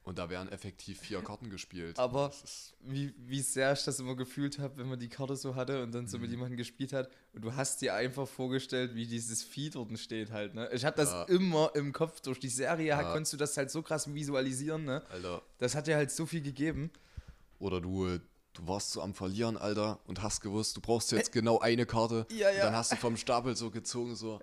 [0.04, 1.98] Und da werden effektiv vier Karten gespielt.
[1.98, 2.32] Aber
[2.84, 5.90] wie, wie sehr ich das immer gefühlt habe, wenn man die Karte so hatte und
[5.92, 6.22] dann so Mhm.
[6.22, 10.30] mit jemandem gespielt hat und du hast dir einfach vorgestellt, wie dieses Vieh dort steht
[10.30, 10.68] halt, ne?
[10.72, 11.24] Ich hatte das Ja.
[11.24, 12.20] immer im Kopf.
[12.20, 13.02] Durch die Serie Ja.
[13.10, 15.02] konntest du das halt so krass visualisieren, ne?
[15.10, 15.42] Alter.
[15.58, 16.92] Das hat dir halt so viel gegeben.
[17.58, 18.20] Oder du, äh,
[18.52, 22.26] du warst so am Verlieren, Alter, und hast gewusst, du brauchst jetzt genau eine Karte.
[22.30, 22.56] Ja, ja.
[22.56, 24.40] Und dann hast du vom Stapel so gezogen, so,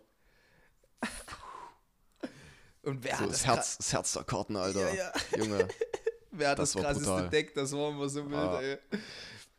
[2.84, 4.94] Und wer so hat das das, Herz, das Herz der Karten, Alter.
[4.94, 5.68] Ja, Junge.
[6.32, 7.30] wer hat das, das war krasseste brutal.
[7.30, 7.54] Deck?
[7.56, 8.62] Das war immer so wild, Ah.
[8.62, 8.78] ey.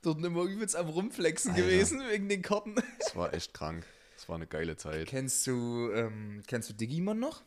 [0.02, 1.62] Dort immer übelst am Rumflexen Alter.
[1.62, 2.74] gewesen wegen den Karten.
[2.98, 3.86] Das war echt krank.
[4.16, 5.08] Das war eine geile Zeit.
[5.08, 7.42] Kennst du, ähm, kennst du Digimon noch?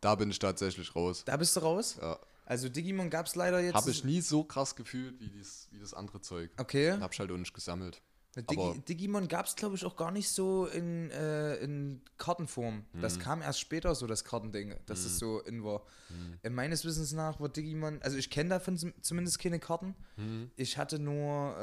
[0.00, 1.24] Da bin ich tatsächlich raus.
[1.24, 1.96] Da bist du raus?
[2.00, 2.18] Ja.
[2.46, 3.74] Also Digimon gab es leider jetzt.
[3.74, 6.50] Habe ich nie so krass gefühlt wie, dies, wie das andere Zeug.
[6.56, 6.92] Okay.
[6.98, 8.00] Hab ich halt auch nicht gesammelt.
[8.36, 12.84] Digi Digimon gab es, glaube ich, auch gar nicht so in, äh, in Kartenform.
[12.92, 13.00] Mhm.
[13.00, 15.84] Das kam erst später so, das Kartending, dass es so in war.
[16.10, 16.38] Mhm.
[16.42, 19.94] Äh, meines Wissens nach war Digimon, also ich kenne davon zum- zumindest keine Karten.
[20.16, 20.50] Mhm.
[20.54, 21.56] Ich hatte nur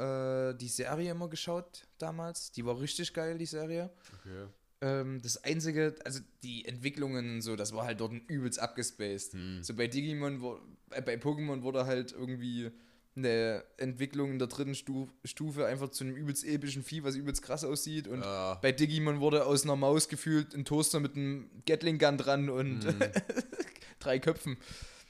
[0.52, 2.50] äh, die Serie immer geschaut damals.
[2.50, 3.90] Die war richtig geil, die Serie.
[4.20, 4.48] Okay.
[4.84, 9.32] Ähm, das einzige, also die Entwicklungen und so, das war halt dort ein übelst abgespaced.
[9.32, 9.62] Hm.
[9.62, 10.58] So bei Digimon, wo,
[10.90, 12.70] äh, bei Pokémon wurde halt irgendwie
[13.16, 17.42] eine Entwicklung in der dritten Stu Stufe einfach zu einem übelst epischen Vieh, was übelst
[17.42, 18.08] krass aussieht.
[18.08, 18.56] Und Ja.
[18.56, 22.84] bei Digimon wurde aus einer Maus gefühlt ein Toaster mit einem Gatling Gun dran und
[22.84, 22.94] Hm.
[24.00, 24.58] drei Köpfen.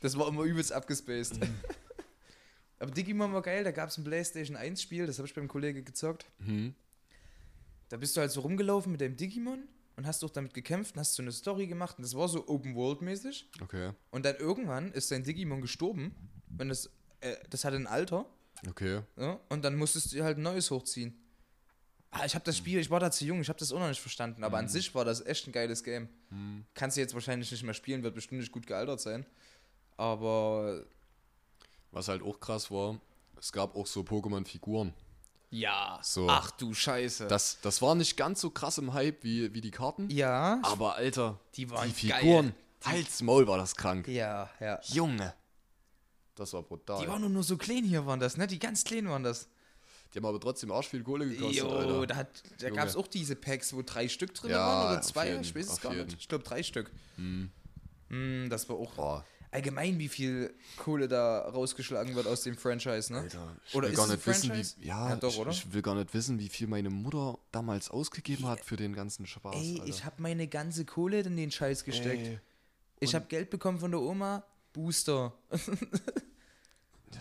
[0.03, 1.41] Das war immer übelst abgespaced.
[1.41, 1.49] Mhm.
[2.79, 5.49] Aber Digimon war geil, da gab es ein PlayStation 1 Spiel, das habe ich beim
[5.49, 6.27] Kollegen gezockt.
[6.39, 6.75] Mhm.
[7.88, 11.01] Da bist du halt so rumgelaufen mit deinem Digimon und hast doch damit gekämpft und
[11.01, 13.49] hast so eine Story gemacht und das war so Open World mäßig.
[13.61, 13.92] Okay.
[14.11, 16.14] Und dann irgendwann ist dein Digimon gestorben,
[16.49, 18.27] wenn das, äh, das hatte ein Alter
[18.68, 19.03] Okay.
[19.16, 21.20] ja, und dann musstest du halt ein neues hochziehen.
[22.11, 23.88] Ah, ich habe das Spiel, ich war da zu jung, ich habe das auch noch
[23.88, 26.09] nicht verstanden, aber an sich war das echt ein geiles Game.
[26.73, 29.27] Kannst du jetzt wahrscheinlich nicht mehr spielen, wird bestimmt nicht gut gealtert sein.
[29.97, 30.85] Aber
[31.90, 33.01] Was halt auch krass war,
[33.38, 34.94] es gab auch so Pokémon-Figuren.
[35.59, 36.29] Ja, So.
[36.29, 37.27] ach du Scheiße.
[37.29, 40.09] Das, das war nicht ganz so krass im Hype wie, wie die Karten.
[40.11, 42.21] ja, Aber Alter, Die waren die geil.
[42.21, 44.09] Figuren, Hals, Maul war das krank.
[44.09, 44.79] ja, ja.
[44.85, 45.35] Junge.
[46.35, 47.01] Das war brutal.
[47.03, 48.47] Die waren nur, nur so klein hier, waren das, ne?
[48.47, 49.49] Die ganz klein waren das.
[50.12, 52.07] Die haben aber trotzdem arsch viel Kohle gekostet, Jo, Alter.
[52.07, 55.03] da, hat- da gab es auch diese Packs, wo drei Stück drin Ja, waren oder
[55.03, 56.07] zwei, jeden, ich weiß es gar jeden.
[56.07, 56.19] nicht.
[56.21, 56.90] Ich glaube drei Stück.
[57.17, 63.12] Mm, das war auch Boah, allgemein, wie viel Kohle da rausgeschlagen wird aus dem Franchise,
[63.12, 63.21] ne?
[63.21, 65.95] Alter, ich Oder will gar nicht wissen, wie, ja, Ja, doch, ich, ich will gar
[65.95, 69.55] nicht wissen, wie viel meine Mutter damals ausgegeben hat für den ganzen Spaß.
[69.57, 69.87] Ey, Alter.
[69.90, 72.27] ich habe meine ganze Kohle in den Scheiß gesteckt.
[72.27, 72.38] Ey,
[73.01, 75.33] ich habe Geld bekommen von der Oma, Booster.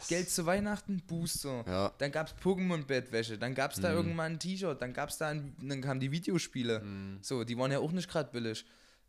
[0.10, 1.64] Geld zu Weihnachten, Booster.
[1.68, 1.94] Ja.
[2.00, 3.82] Dann gab es Pokémon-Bettwäsche, dann gab es Mhm.
[3.84, 6.80] da irgendwann ein T-Shirt, dann gab es da ein, dann kamen die Videospiele.
[6.80, 7.20] Mhm.
[7.22, 8.66] So, die waren ja auch nicht gerade billig.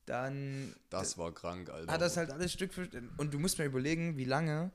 [0.06, 1.90] Dann das war krank, Alter.
[1.92, 3.02] hat das halt alles Stück für Stück.
[3.16, 4.70] Und du musst mir überlegen, wie lange,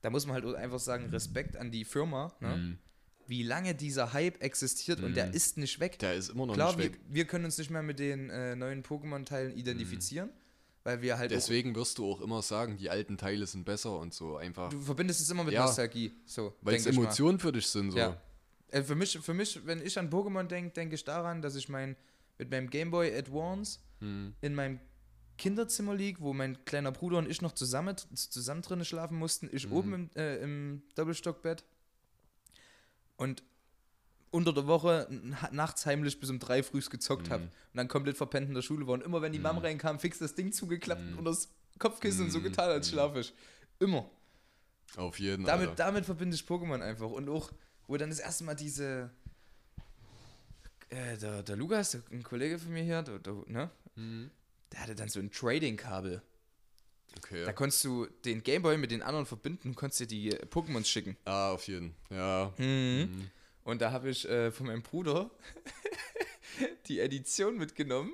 [0.00, 2.56] da muss man halt einfach sagen, Respekt an die Firma, ne?
[2.56, 2.78] Mhm.
[3.26, 5.98] wie lange dieser Hype existiert und der ist nicht weg.
[5.98, 7.00] Der ist immer noch Klar, nicht wir, weg.
[7.08, 10.30] wir können uns nicht mehr mit den äh, neuen Pokémon-Teilen identifizieren,
[10.84, 14.14] weil wir halt Deswegen wirst du auch immer sagen, die alten Teile sind besser und
[14.14, 14.70] so einfach.
[14.70, 15.66] du verbindest es immer mit Ja.
[15.66, 16.12] Nostalgie.
[16.24, 16.86] So, Weil es.
[16.86, 17.98] Emotionen für dich sind, so.
[17.98, 18.18] Ja.
[18.68, 21.68] Äh, für, mich, für mich, wenn ich an Pokémon denke, denke ich daran, dass ich
[21.68, 21.94] mein,
[22.38, 24.34] mit meinem Game Boy Advance Hm.
[24.40, 24.80] in meinem
[25.38, 29.48] Kinderzimmer lieg, wo mein kleiner Bruder und ich noch zusammen, zusammen drinnen schlafen mussten.
[29.52, 29.72] Ich Mhm.
[29.72, 31.64] oben im, äh, im Doppelstockbett.
[33.16, 33.42] Und
[34.30, 35.06] unter der Woche
[35.50, 37.32] nachts heimlich bis um drei früh gezockt Mhm.
[37.32, 37.42] habe.
[37.44, 38.94] Und dann komplett verpennt in der Schule war.
[38.94, 41.18] Und immer wenn die Mom reinkam, fix das Ding zugeklappt Mhm.
[41.18, 43.32] und das Kopfkissen und so getan, als schlaf ich.
[43.78, 44.08] Immer.
[44.96, 45.84] Auf jeden Damit, Alter.
[45.84, 47.10] damit verbinde ich Pokémon einfach.
[47.10, 47.50] Und auch,
[47.86, 49.10] wo dann das erste Mal diese.
[50.90, 53.70] Äh, der, der Lukas, der, ein Kollege von mir hier, der, der, ne?
[53.96, 54.30] Mhm.
[54.72, 56.22] der hatte dann so ein Trading-Kabel.
[57.18, 57.44] Okay.
[57.44, 61.16] Da konntest du den Gameboy mit den anderen verbinden und konntest dir die Pokémons schicken.
[61.26, 61.94] ah, auf jeden.
[62.10, 62.52] Ja.
[62.56, 63.30] Mhm.
[63.64, 65.30] Und da habe ich äh, von meinem Bruder
[66.88, 68.12] die Edition mitgenommen.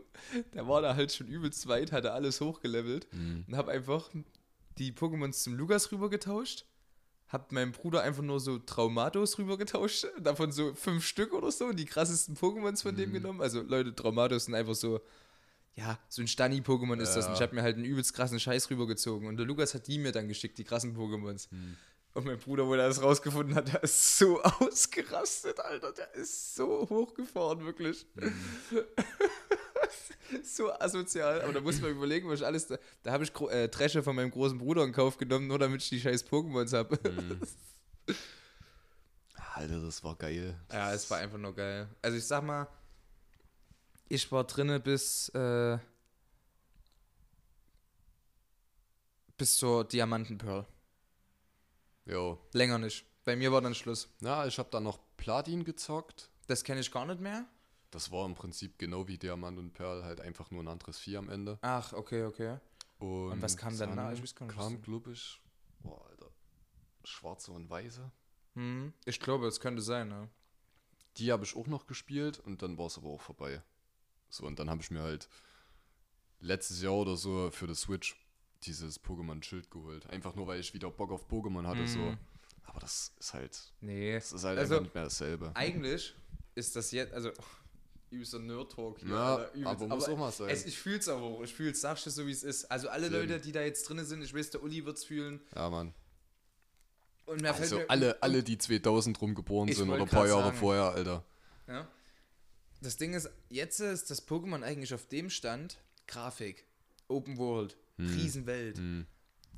[0.54, 3.44] Der war da halt schon übelst weit, hatte alles hochgelevelt Mhm.
[3.48, 4.10] und habe einfach
[4.78, 6.64] die Pokémons zum Lukas rübergetauscht.
[7.28, 11.76] Hab meinem Bruder einfach nur so Traumatos rübergetauscht, davon so fünf Stück oder so und
[11.78, 12.98] die krassesten Pokémons von Mhm.
[12.98, 13.40] dem genommen.
[13.42, 15.00] Also Leute, Traumatos sind einfach so,
[15.78, 17.26] ja, so ein Stani-Pokémon ist das.
[17.26, 17.46] Und ich Ja.
[17.46, 19.28] habe mir halt einen übelst krassen Scheiß rübergezogen.
[19.28, 21.46] Und der Lukas hat die mir dann geschickt, die krassen Pokémons.
[21.52, 21.76] Mhm.
[22.14, 25.92] Und mein Bruder, wo er das rausgefunden hat, der ist so ausgerastet, Alter.
[25.92, 28.06] Der ist so hochgefahren, wirklich.
[28.16, 28.32] Mhm.
[30.42, 31.42] so asozial.
[31.42, 32.66] Aber da muss man überlegen, was ich alles.
[32.66, 35.82] Da, da habe ich äh, Dresche von meinem großen Bruder in Kauf genommen, nur damit
[35.82, 36.98] ich die scheiß Pokémons habe.
[37.08, 37.40] Mhm.
[39.54, 40.58] Alter, das war geil.
[40.72, 41.88] Ja, es war einfach nur geil.
[42.02, 42.66] Also ich sag mal,
[44.08, 45.78] ich war drinne bis äh,
[49.36, 50.66] bis zur Diamantenpearl.
[52.06, 52.38] Jo.
[52.52, 53.04] Länger nicht.
[53.24, 54.08] Bei mir war dann Schluss.
[54.20, 56.30] Na, ich habe dann noch Platin gezockt.
[56.46, 57.46] Das kenne ich gar nicht mehr.
[57.90, 61.16] Das war im Prinzip genau wie Diamant und Perl, halt einfach nur ein anderes Vieh
[61.16, 61.58] am Ende.
[61.62, 62.58] Ach, okay, okay.
[62.98, 64.12] Und, was kam danach?
[64.12, 65.40] Ich weiß gar nicht, Kam, glaube ich,
[65.80, 66.30] boah, Alter,
[67.04, 68.10] schwarze und weiße.
[68.54, 70.28] Hm, ich glaube, es könnte sein, ne?
[71.16, 73.62] Die habe ich auch noch gespielt und dann war es aber auch vorbei.
[74.30, 75.28] So, und dann habe ich mir halt
[76.40, 78.16] letztes Jahr oder so für die Switch
[78.64, 80.08] dieses Pokémon Schild geholt.
[80.10, 81.98] Einfach nur, weil ich wieder Bock auf Pokémon hatte, so.
[81.98, 82.18] Mhm.
[82.64, 84.14] Aber das ist halt, Nee.
[84.14, 85.50] das ist halt Also, einfach nicht mehr dasselbe.
[85.54, 86.14] Eigentlich
[86.54, 87.30] ist das jetzt, also
[88.10, 89.08] übelster Nerd-Talk hier.
[89.08, 90.48] Ja, Alter, aber muss auch mal sein.
[90.50, 91.42] Es, ich fühl's aber auch.
[91.42, 92.64] Ich fühl's, sagst du so, wie es ist.
[92.70, 93.14] Also alle Eben.
[93.16, 95.40] Leute, die da jetzt drin sind, ich weiß, der Uli wird's fühlen.
[95.54, 95.94] Ja, Mann.
[97.26, 100.44] Und mir Also alle, alle, die 2000 rum geboren Ich sind oder ein paar Jahre
[100.44, 100.56] sagen.
[100.56, 101.24] vorher, Alter.
[101.66, 101.86] Ja.
[102.80, 106.64] Das Ding ist, jetzt ist das Pokémon eigentlich auf dem Stand, Grafik,
[107.08, 108.80] Open World, Riesenwelt.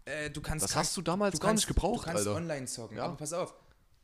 [0.06, 0.68] Äh, du kannst Hm.
[0.68, 2.34] Das hast du damals du gar kannst, nicht gebraucht, Du kannst Alter.
[2.36, 3.04] online zocken, Ja.
[3.04, 3.54] aber pass auf.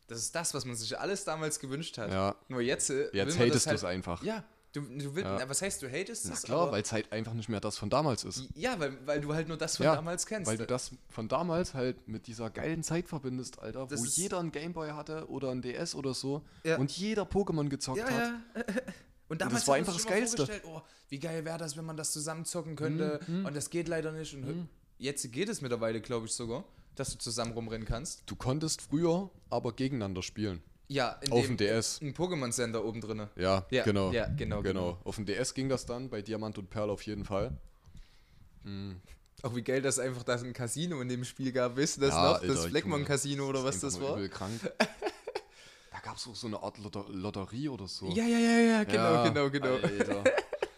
[0.09, 2.13] Das ist das, was man sich alles damals gewünscht hat.
[2.13, 2.37] Ja.
[2.49, 4.23] Nur jetzt, äh, Jetzt hatest das du es einfach.
[4.23, 4.45] Ja,
[4.77, 5.49] du, du willst, Ja.
[5.49, 6.43] was heißt, du hatest Na es?
[6.43, 8.49] klar, weil es halt einfach nicht mehr das von damals ist.
[8.55, 10.49] Ja, weil, weil du halt nur das von Ja, damals kennst.
[10.51, 14.39] Weil du das von damals halt mit dieser geilen Zeit verbindest, Alter, Das wo jeder
[14.39, 16.77] einen Gameboy hatte oder ein DS oder so Ja.
[16.77, 18.35] und jeder Pokémon gezockt hat.
[19.29, 20.37] Und damals das war einfach das Geilste.
[20.47, 23.19] vorgestellt, Oh, wie geil wäre das, wenn man das zusammen zocken könnte.
[23.27, 24.33] Mhm, Und das geht leider nicht.
[24.35, 26.63] Und jetzt geht es mittlerweile, glaube ich sogar,
[26.95, 28.23] dass du zusammen rumrennen kannst.
[28.27, 30.63] Du konntest früher aber gegeneinander spielen.
[30.89, 32.01] Ja, in Auf dem DS.
[32.01, 33.27] Ein Pokémon-Sender oben drin.
[33.37, 34.13] Ja, Ja, genau.
[34.13, 34.99] ja, genau, genau.
[35.05, 37.57] Auf dem DS ging das dann, bei Diamant und Perl auf jeden Fall.
[39.43, 41.77] Auch wie geil, dass einfach da ein Casino in dem Spiel gab.
[41.77, 42.41] Wisst ihr das Ja, noch?
[42.41, 44.15] Alter, das Fleckmann-Casino oder was das war?
[44.17, 44.61] Übel krank.
[44.79, 48.09] da gab es auch so eine Art Lotter Lotterie oder so.
[48.09, 49.75] Ja, ja, ja, ja, genau, Ja, genau, genau.
[49.77, 50.25] Alter.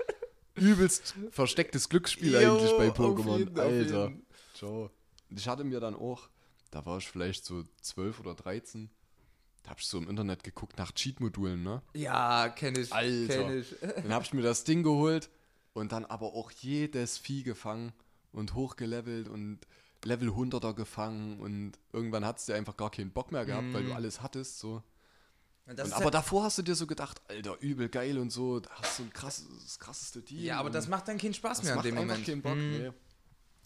[0.57, 3.39] Übelst verstecktes Glücksspiel Jo, eigentlich bei Pokémon.
[3.39, 4.13] jeden, Alter.
[4.55, 4.91] Ciao.
[5.31, 6.29] Ich hatte mir dann auch,
[6.71, 8.91] da war ich vielleicht so 12 oder 13,
[9.69, 11.83] da habe ich so im Internet geguckt nach Cheat-Modulen, ne?
[11.93, 12.91] Ja, kenn ich.
[12.91, 13.45] Alter.
[13.45, 13.75] Kenn ich.
[13.97, 15.29] Dann habe ich mir das Ding geholt
[15.75, 17.93] und dann aber auch jedes Vieh gefangen
[18.33, 19.61] und hochgelevelt und
[20.05, 23.93] Level 100er gefangen und irgendwann hattest du einfach gar keinen Bock mehr gehabt, weil du
[23.93, 24.83] alles hattest, so.
[25.67, 28.61] Und Und aber halt, davor hast du dir so gedacht, Alter, übel geil und so,
[28.61, 30.43] da hast du ein krasses, das krasseste Team.
[30.45, 32.25] ja, aber das macht dann keinen Spaß mehr in dem Moment.
[32.25, 32.57] keinen Bock.
[32.57, 32.79] Mhm.
[32.79, 32.91] Nee.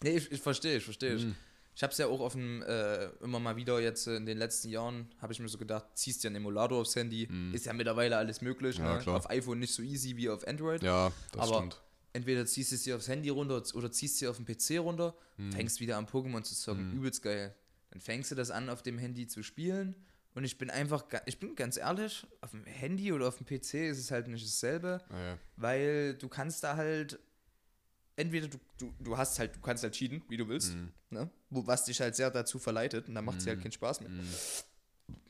[0.03, 1.17] Nee, ich, ich verstehe, ich verstehe.
[1.17, 1.35] Mhm.
[1.75, 4.37] Ich habe es ja auch auf dem, äh, immer mal wieder jetzt äh, in den
[4.37, 7.73] letzten Jahren, habe ich mir so gedacht, ziehst dir einen Emulator aufs Handy, ist ja
[7.73, 8.77] mittlerweile alles möglich.
[8.77, 9.07] Ja, ne?
[9.07, 10.83] Auf iPhone nicht so easy wie auf Android.
[10.83, 11.81] Ja, das aber stimmt.
[12.13, 14.77] entweder ziehst du es dir aufs Handy runter oder ziehst es dir auf den PC
[14.79, 15.51] runter, Mhm.
[15.51, 17.55] fängst wieder an Pokémon zu zocken, übelst geil.
[17.89, 19.95] Dann fängst du das an, auf dem Handy zu spielen
[20.35, 23.89] und ich bin einfach, ich bin ganz ehrlich, auf dem Handy oder auf dem PC
[23.89, 27.19] ist es halt nicht dasselbe, Ja, weil du kannst da halt,
[28.15, 30.91] entweder du, du, du hast halt, du kannst halt cheaten, wie du willst, Mhm.
[31.09, 31.29] ne?
[31.49, 34.09] Was dich halt sehr dazu verleitet und dann macht es halt keinen Spaß mehr.
[34.09, 34.27] Mhm.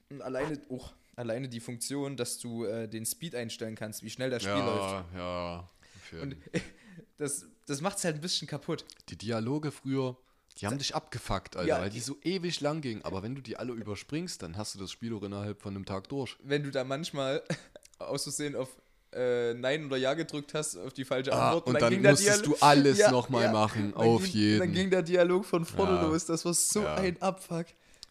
[0.10, 0.84] Und alleine, oh,
[1.16, 5.06] alleine die Funktion, dass du äh, den Speed einstellen kannst, wie schnell das Spiel läuft.
[5.16, 5.70] ja, ja.
[7.18, 8.86] das, das macht es halt ein bisschen kaputt.
[9.10, 10.18] die Dialoge früher,
[10.60, 11.80] die haben dich abgefuckt, Alter, Ja.
[11.82, 13.04] weil die so ewig lang gingen.
[13.04, 15.86] Aber wenn du die alle überspringst, dann hast du das Spiel auch innerhalb von einem
[15.86, 16.38] Tag durch.
[16.44, 17.44] Wenn du da manchmal
[17.98, 18.70] aus Versehen auf
[19.16, 21.68] äh, Nein oder Ja gedrückt hast, auf die falsche Ah, Antwort.
[21.68, 24.60] und dann der musstest du alles noch mal machen, Dann auf ging, jeden.
[24.60, 26.02] Dann ging der Dialog von vorne Ja.
[26.08, 26.26] los.
[26.26, 26.96] Das war so Ja.
[26.96, 27.68] ein Abfuck.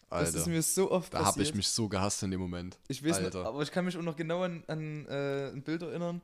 [0.09, 1.33] Das Alter, ist mir so oft da passiert.
[1.35, 2.77] habe ich mich so gehasst in dem Moment.
[2.87, 3.39] Ich weiß Alter.
[3.39, 6.21] nicht, aber ich kann mich auch noch genau an, an äh, ein Bild erinnern.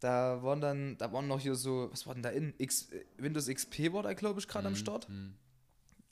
[0.00, 2.54] Da waren dann, da waren noch hier so, was war denn da in?
[2.56, 5.06] X, Windows XP war da, glaube ich, gerade Mhm, am Start.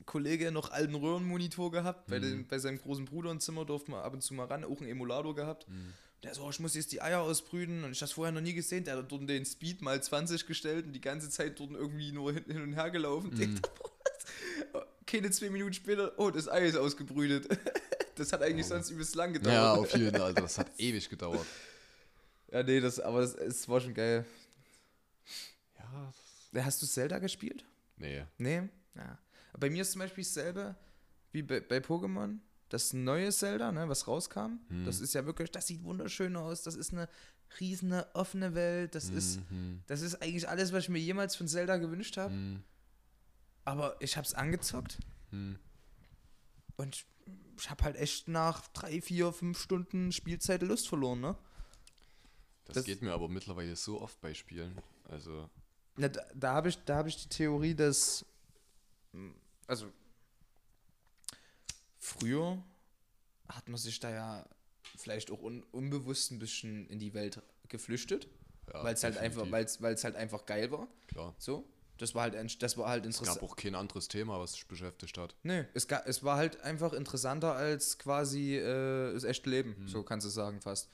[0.05, 2.23] Kollege noch alten Röhrenmonitor gehabt, bei, Mhm.
[2.23, 4.81] dem, bei seinem großen Bruder im Zimmer durfte man ab und zu mal ran, auch
[4.81, 5.69] einen Emulator gehabt.
[5.69, 5.93] Mhm.
[6.23, 8.53] Der so, oh, ich muss jetzt die Eier ausbrüten und ich das vorher noch nie
[8.55, 8.85] gesehen.
[8.85, 12.33] Der hat dort den Speed mal 20 gestellt und die ganze Zeit dort irgendwie nur
[12.33, 13.31] hin, und her gelaufen.
[13.35, 13.61] Mhm.
[15.07, 17.49] Keine zwei Minuten später, oh, das Ei ist ausgebrütet.
[18.17, 19.55] Das hat eigentlich sonst übelst lang gedauert.
[19.55, 20.43] Ja, auf jeden Fall, Alter.
[20.43, 21.47] Das hat ewig gedauert.
[22.51, 24.27] Ja, nee, das, aber das, es war schon geil.
[25.79, 27.65] Ja, Hast du Zelda gespielt?
[27.97, 28.25] nee.
[28.39, 28.63] Nee?
[28.97, 29.19] Ja.
[29.57, 30.75] Bei mir ist zum Beispiel dasselbe
[31.31, 32.39] wie bei, bei Pokémon.
[32.69, 34.85] Das neue Zelda, ne, was rauskam, Hm.
[34.85, 36.63] das ist ja wirklich, das sieht wunderschön aus.
[36.63, 37.09] Das ist eine
[37.61, 38.95] riesige offene Welt.
[38.95, 39.83] Das ist, Mhm.
[39.87, 42.35] das ist eigentlich alles, was ich mir jemals von Zelda gewünscht habe.
[42.35, 42.63] Mhm.
[43.65, 44.99] Aber ich hab's angezockt
[45.31, 45.59] Mhm.
[46.77, 47.07] und ich,
[47.59, 51.37] ich habe halt echt nach drei, vier, fünf Stunden Spielzeit Lust verloren, ne?
[52.67, 54.77] Das, Das- geht mir aber mittlerweile so oft bei Spielen.
[55.09, 55.49] Also,
[55.97, 58.25] Na, da da habe ich, da hab ich die Theorie, dass.
[59.67, 59.91] Also.
[62.09, 62.63] Früher
[63.49, 64.47] hat man sich da ja
[64.97, 68.29] vielleicht auch un, unbewusst ein bisschen in die Welt geflüchtet,
[68.73, 70.89] ja, weil es halt einfach, definitiv, weil es halt einfach geil war.
[71.09, 71.35] Klar.
[71.39, 71.65] So.
[71.99, 73.41] Das war halt, das war halt Es interessant.
[73.41, 75.35] gab auch kein anderes Thema, was dich beschäftigt hat.
[75.43, 79.89] Nee, es, ga, es war halt einfach interessanter als quasi äh, das echte Leben, Mhm.
[79.89, 80.89] so kannst du sagen fast.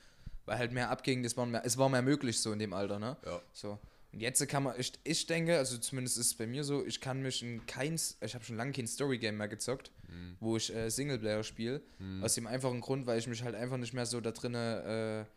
[0.45, 2.97] Weil halt mehr abging, es war mehr, es war mehr möglich so in dem Alter,
[2.99, 3.17] ne?
[3.25, 3.41] Ja.
[3.53, 3.79] So.
[4.15, 7.01] Und jetzt kann man, ich, ich denke, also zumindest ist es bei mir so, ich
[7.01, 10.37] kann mich in keins, ich habe schon lange kein Story-Game mehr gezockt, Mhm.
[10.39, 11.81] wo ich äh, Singleplayer spiele.
[12.21, 15.31] Aus dem einfachen Grund, weil ich mich halt einfach nicht mehr so da drinne äh,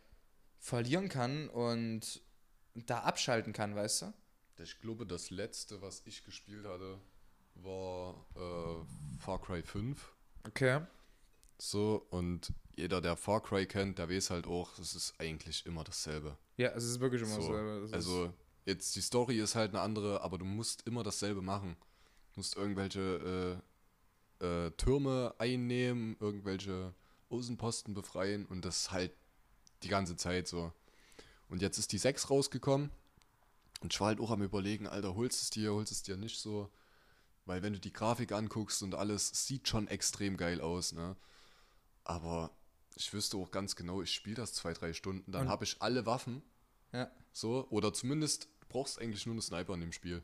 [0.59, 2.21] verlieren kann und
[2.75, 4.13] da abschalten kann, weißt du?
[4.63, 6.99] Ich glaube, das letzte, was ich gespielt hatte,
[7.55, 10.13] war äh, Far Cry 5.
[10.47, 10.79] Okay.
[11.57, 15.83] So, und jeder, der Far Cry kennt, der weiß halt auch, es ist eigentlich immer
[15.83, 16.37] dasselbe.
[16.55, 18.33] Ja, es ist wirklich immer So, es ist- also,
[18.65, 21.75] jetzt die Story ist halt eine andere, aber du musst immer dasselbe machen.
[22.33, 23.61] Du musst irgendwelche
[24.41, 26.93] äh, äh, Türme einnehmen, irgendwelche
[27.29, 29.11] Außenposten befreien und das halt
[29.83, 30.71] die ganze Zeit so.
[31.47, 32.91] Und jetzt ist die 6 rausgekommen
[33.81, 36.39] und ich war halt auch am überlegen, Alter, holst es dir, holst es dir nicht
[36.39, 36.69] so.
[37.45, 41.15] Weil wenn du die Grafik anguckst und alles, es sieht schon extrem geil aus, ne?
[42.03, 42.51] Aber
[42.95, 46.05] ich wüsste auch ganz genau, ich spiele das zwei, drei Stunden, dann habe ich alle
[46.05, 46.43] Waffen.
[46.93, 47.09] Ja.
[47.31, 50.21] So, oder zumindest du brauchst eigentlich nur eine Sniper in dem Spiel.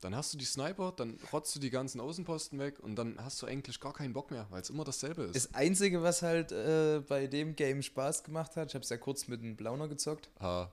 [0.00, 3.40] Dann hast du die Sniper, dann rotzt du die ganzen Außenposten weg und dann hast
[3.40, 5.34] du eigentlich gar keinen Bock mehr, weil es immer dasselbe ist.
[5.34, 8.98] Das Einzige, was halt äh, bei dem Game Spaß gemacht hat, ich habe es ja
[8.98, 10.28] kurz mit einem Blauner gezockt.
[10.40, 10.68] ah,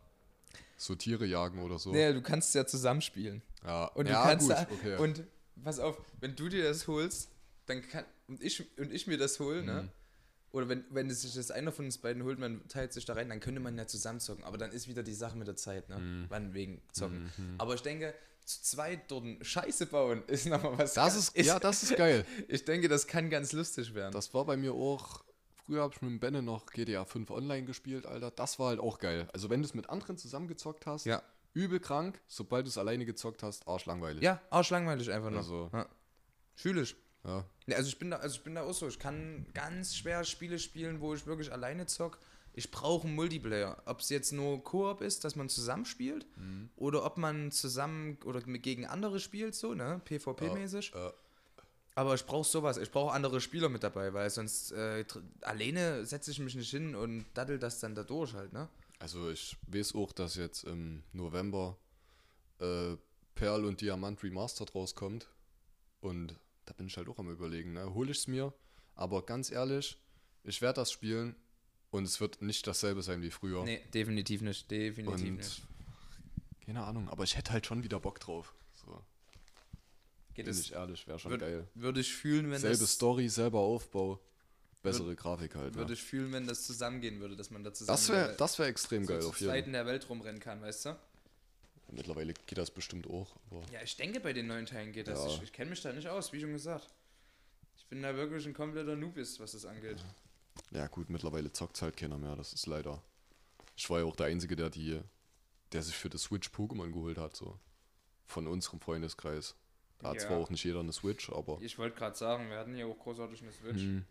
[0.75, 1.91] so Tiere jagen oder so.
[1.91, 3.41] Nee, du kannst ja zusammenspielen.
[3.63, 4.97] Ja, Und du ja kannst gut, da, okay.
[4.97, 5.23] und
[5.63, 7.29] pass auf, wenn du dir das holst,
[7.67, 9.65] dann kann und ich und ich mir das hole, Mhm.
[9.67, 9.89] ne?
[10.51, 13.13] Oder wenn, wenn es sich das einer von uns beiden holt, man teilt sich da
[13.13, 14.43] rein, dann könnte man ja zusammen zocken.
[14.43, 15.97] Aber dann ist wieder die Sache mit der Zeit, ne?
[15.99, 16.25] Mhm.
[16.29, 17.31] Wann wegen zocken.
[17.57, 20.93] Aber ich denke, zu zweit dort Scheiße bauen ist nochmal was.
[20.95, 22.25] das ganz- ist, ja, das ist geil.
[22.49, 24.11] Ich denke, das kann ganz lustig werden.
[24.13, 25.23] Das war bei mir auch.
[25.65, 28.31] Früher habe ich mit dem Benne noch GTA 5 online gespielt, Alter.
[28.31, 29.29] Das war halt auch geil.
[29.31, 31.21] Also, wenn du es mit anderen zusammengezockt hast, Ja.
[31.53, 32.19] übel krank.
[32.27, 34.21] Sobald du es alleine gezockt hast, arschlangweilig.
[34.23, 35.37] ja, arschlangweilig einfach noch.
[35.37, 35.87] Also- ja.
[36.55, 36.95] Fühl ich.
[37.23, 37.45] Ja.
[37.67, 38.87] Ja, also ich bin da, also ich bin da auch so.
[38.87, 42.19] Ich kann ganz schwer Spiele spielen, wo ich wirklich alleine zock.
[42.53, 43.81] Ich brauche einen Multiplayer.
[43.85, 46.25] Ob es jetzt nur Koop ist, dass man zusammenspielt,
[46.75, 50.01] oder ob man zusammen oder gegen andere spielt, so, ne?
[50.05, 50.93] PvP-mäßig.
[50.95, 51.11] äh.
[51.95, 52.77] Aber ich brauche sowas.
[52.77, 55.05] Ich brauche andere Spieler mit dabei, weil sonst äh,
[55.41, 58.67] alleine setze ich mich nicht hin und daddel das dann da durch halt, ne?
[58.99, 61.77] Also, ich weiß auch, dass jetzt im November
[62.59, 62.95] äh,
[63.35, 65.27] Perl und Diamant Remastered rauskommt.
[66.01, 66.35] Und
[66.71, 67.93] da bin ich halt auch am Überlegen, ne?
[67.93, 68.53] Hole ich es mir,
[68.95, 69.97] aber ganz ehrlich,
[70.45, 71.35] ich werde das spielen
[71.89, 73.65] und es wird nicht dasselbe sein wie früher.
[73.65, 74.71] Nee, definitiv nicht.
[74.71, 75.61] Definitiv und nicht.
[76.65, 78.55] keine Ahnung, aber ich hätte halt schon wieder Bock drauf.
[78.85, 79.03] So,
[80.33, 81.67] Geht bin es, ich ehrlich, wäre schon würd- geil.
[81.75, 84.21] Würde ich fühlen, wenn Selbe das, Story, selber Aufbau,
[84.81, 85.75] bessere Grafik halt.
[85.75, 85.93] würde Ja.
[85.93, 89.03] ich fühlen, wenn das zusammengehen würde, dass man da zusammen Das wäre das wär extrem
[89.03, 89.71] so geil auf jeden Fall.
[89.73, 90.99] der Welt rumrennen kann, weißt du?
[91.91, 93.35] Mittlerweile geht das bestimmt auch.
[93.71, 95.19] Ja, ich denke, bei den neuen Teilen geht das.
[95.19, 95.27] Ja.
[95.27, 96.87] Ich, ich kenne mich da nicht aus, wie schon gesagt.
[97.77, 100.03] Ich bin da wirklich ein kompletter Noobist, was das angeht.
[100.71, 102.35] ja gut, mittlerweile zockt halt keiner mehr.
[102.35, 103.01] Das ist leider.
[103.75, 105.01] Ich war ja auch der Einzige, der die,
[105.73, 107.59] der sich für das Switch Pokémon geholt hat, so.
[108.27, 109.55] Von unserem Freundeskreis.
[109.99, 110.27] Da hat Ja.
[110.27, 111.59] zwar auch nicht jeder eine Switch, aber.
[111.61, 113.81] Ich wollte gerade sagen, wir hatten ja auch großartig eine Switch.
[113.81, 114.05] Hm,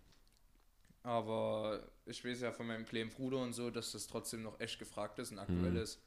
[1.03, 4.79] Aber ich weiß ja von meinem kleinen Bruder und so, dass das trotzdem noch echt
[4.79, 5.99] gefragt ist und aktuell ist.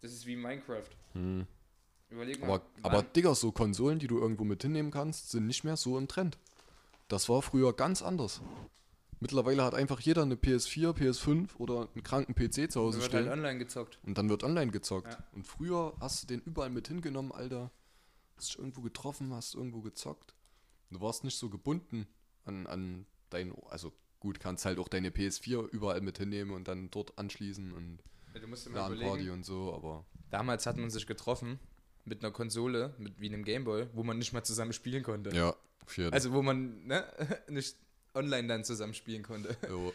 [0.00, 0.88] Das ist wie Minecraft.
[1.12, 1.46] hm.
[2.10, 2.46] Überleg mal.
[2.48, 5.96] Aber, aber Digga, so Konsolen, die du irgendwo mit hinnehmen kannst, sind nicht mehr so
[5.96, 6.38] im Trend.
[7.06, 8.40] Das war früher ganz anders.
[9.20, 13.28] Mittlerweile hat einfach jeder eine PS4, PS5 oder einen kranken PC zu Hause wird stehen.
[13.28, 13.98] halt online gezockt.
[14.02, 15.12] und dann wird online gezockt.
[15.12, 15.24] Ja.
[15.34, 17.70] Und früher hast du den überall mit hingenommen, Alter.
[18.36, 20.34] Hast dich irgendwo getroffen, hast irgendwo gezockt.
[20.90, 22.08] Du warst nicht so gebunden
[22.44, 23.54] an, an dein.
[23.68, 27.98] Also gut, kannst halt auch deine PS4 überall mit hinnehmen und dann dort anschließen und
[28.34, 29.30] Ja, du musst dir mal überlegen.
[29.30, 30.04] und so, aber.
[30.30, 31.58] Damals hat man sich getroffen
[32.04, 35.34] mit einer Konsole, mit, wie einem Gameboy, wo man nicht mal zusammen spielen konnte.
[35.34, 37.04] Ja, auf jeden Also wo man ne,
[37.48, 37.76] nicht
[38.14, 39.56] online dann zusammen spielen konnte.
[39.68, 39.92] Jo.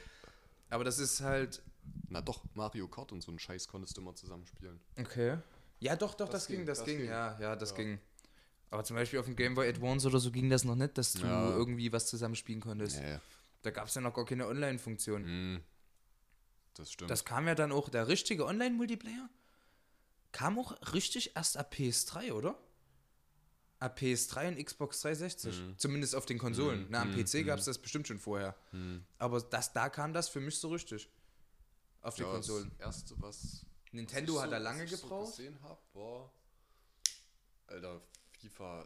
[0.70, 1.62] Aber das ist halt.
[2.10, 4.80] Na doch, Mario Kart und so einen Scheiß konntest du immer zusammenspielen.
[5.00, 5.38] Okay.
[5.80, 7.08] Ja, doch, doch, das, Das ging, ging, das, das ging, ging.
[7.08, 7.78] ja, ja, das Ja.
[7.78, 8.00] ging.
[8.72, 11.14] Aber zum Beispiel auf dem Game Boy Advance oder so ging das noch nicht, dass
[11.14, 11.50] du Ja.
[11.52, 13.00] irgendwie was zusammen spielen konntest.
[13.00, 13.20] Nee.
[13.62, 15.24] Da gab es ja noch gar keine Online-Funktion.
[15.24, 15.62] Hm.
[16.76, 17.10] Das stimmt.
[17.12, 19.30] Das kam ja dann auch, der richtige Online-Multiplayer
[20.32, 22.60] kam auch richtig erst ab PS3, oder?
[23.80, 25.60] Ab PS3 und Xbox 360.
[25.60, 25.78] Mhm.
[25.78, 26.88] Zumindest auf den Konsolen.
[26.90, 28.56] Na, am PC gab es das bestimmt schon vorher.
[28.72, 29.06] Hm.
[29.18, 31.10] Aber das, da kam das für mich so richtig.
[32.02, 32.72] Auf die ja, Konsolen.
[32.78, 33.66] Das erste, was.
[33.92, 35.28] Nintendo was hat so, da lange was ich gebraucht.
[35.28, 36.32] So gesehen hab, war.
[37.68, 38.02] Alter,
[38.40, 38.86] FIFA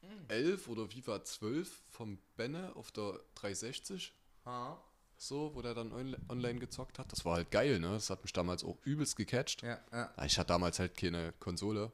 [0.00, 0.24] Hm.
[0.28, 4.12] 11 oder FIFA 12 vom Benne auf der 360.
[4.44, 4.78] Ah.
[5.22, 7.12] So, wo der dann onli- online gezockt hat.
[7.12, 7.90] Das war halt geil, ne?
[7.90, 9.60] Das hat mich damals auch übelst gecatcht.
[9.62, 10.10] Ja, ja.
[10.16, 11.92] Ah, Ich hatte damals halt keine Konsole.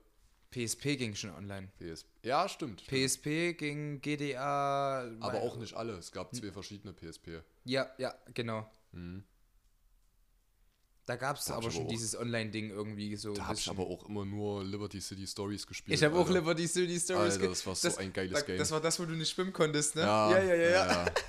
[0.52, 1.68] PSP ging schon online.
[1.76, 2.82] PS ja, stimmt.
[2.82, 3.04] stimmt.
[3.10, 5.10] PSP ging GDA.
[5.18, 5.94] Aber auch nicht alle.
[5.94, 7.42] Es gab zwei verschiedene PSP.
[7.64, 8.70] Ja, ja, genau.
[8.92, 9.24] Mhm.
[11.04, 13.34] Da gab es aber schon aber dieses Online-Ding irgendwie so.
[13.34, 15.98] Da habe ich aber auch immer nur Liberty City Stories gespielt.
[15.98, 16.28] Ich habe auch.
[16.30, 18.58] Liberty City Stories Alter, ge- das war so ein geiles da, Game.
[18.58, 20.02] Das war das, wo du nicht schwimmen konntest, ne?
[20.02, 20.70] Ja, ja, ja, ja.
[20.70, 21.04] ja.
[21.06, 21.14] ja.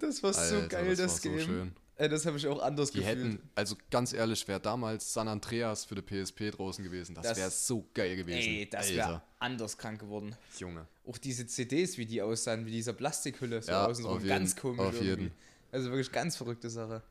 [0.00, 1.40] Das war so Alter, geil, das, war so Game.
[1.40, 1.72] schön.
[1.96, 3.18] Ey, das habe ich auch anders Die gefühlt.
[3.18, 7.14] hätten, also ganz ehrlich, wäre damals San Andreas für die PSP draußen gewesen.
[7.14, 8.36] Das, Das- wäre so geil gewesen.
[8.48, 10.34] Ey, das wäre anders krank geworden.
[10.58, 10.86] Junge.
[11.06, 14.80] Auch diese CDs, wie die aussahen, wie dieser Plastikhülle, so Ja, außenrum, jeden- ganz komisch.
[14.80, 15.08] auf irgendwie.
[15.24, 15.30] jeden.
[15.70, 17.02] Also wirklich ganz verrückte Sache.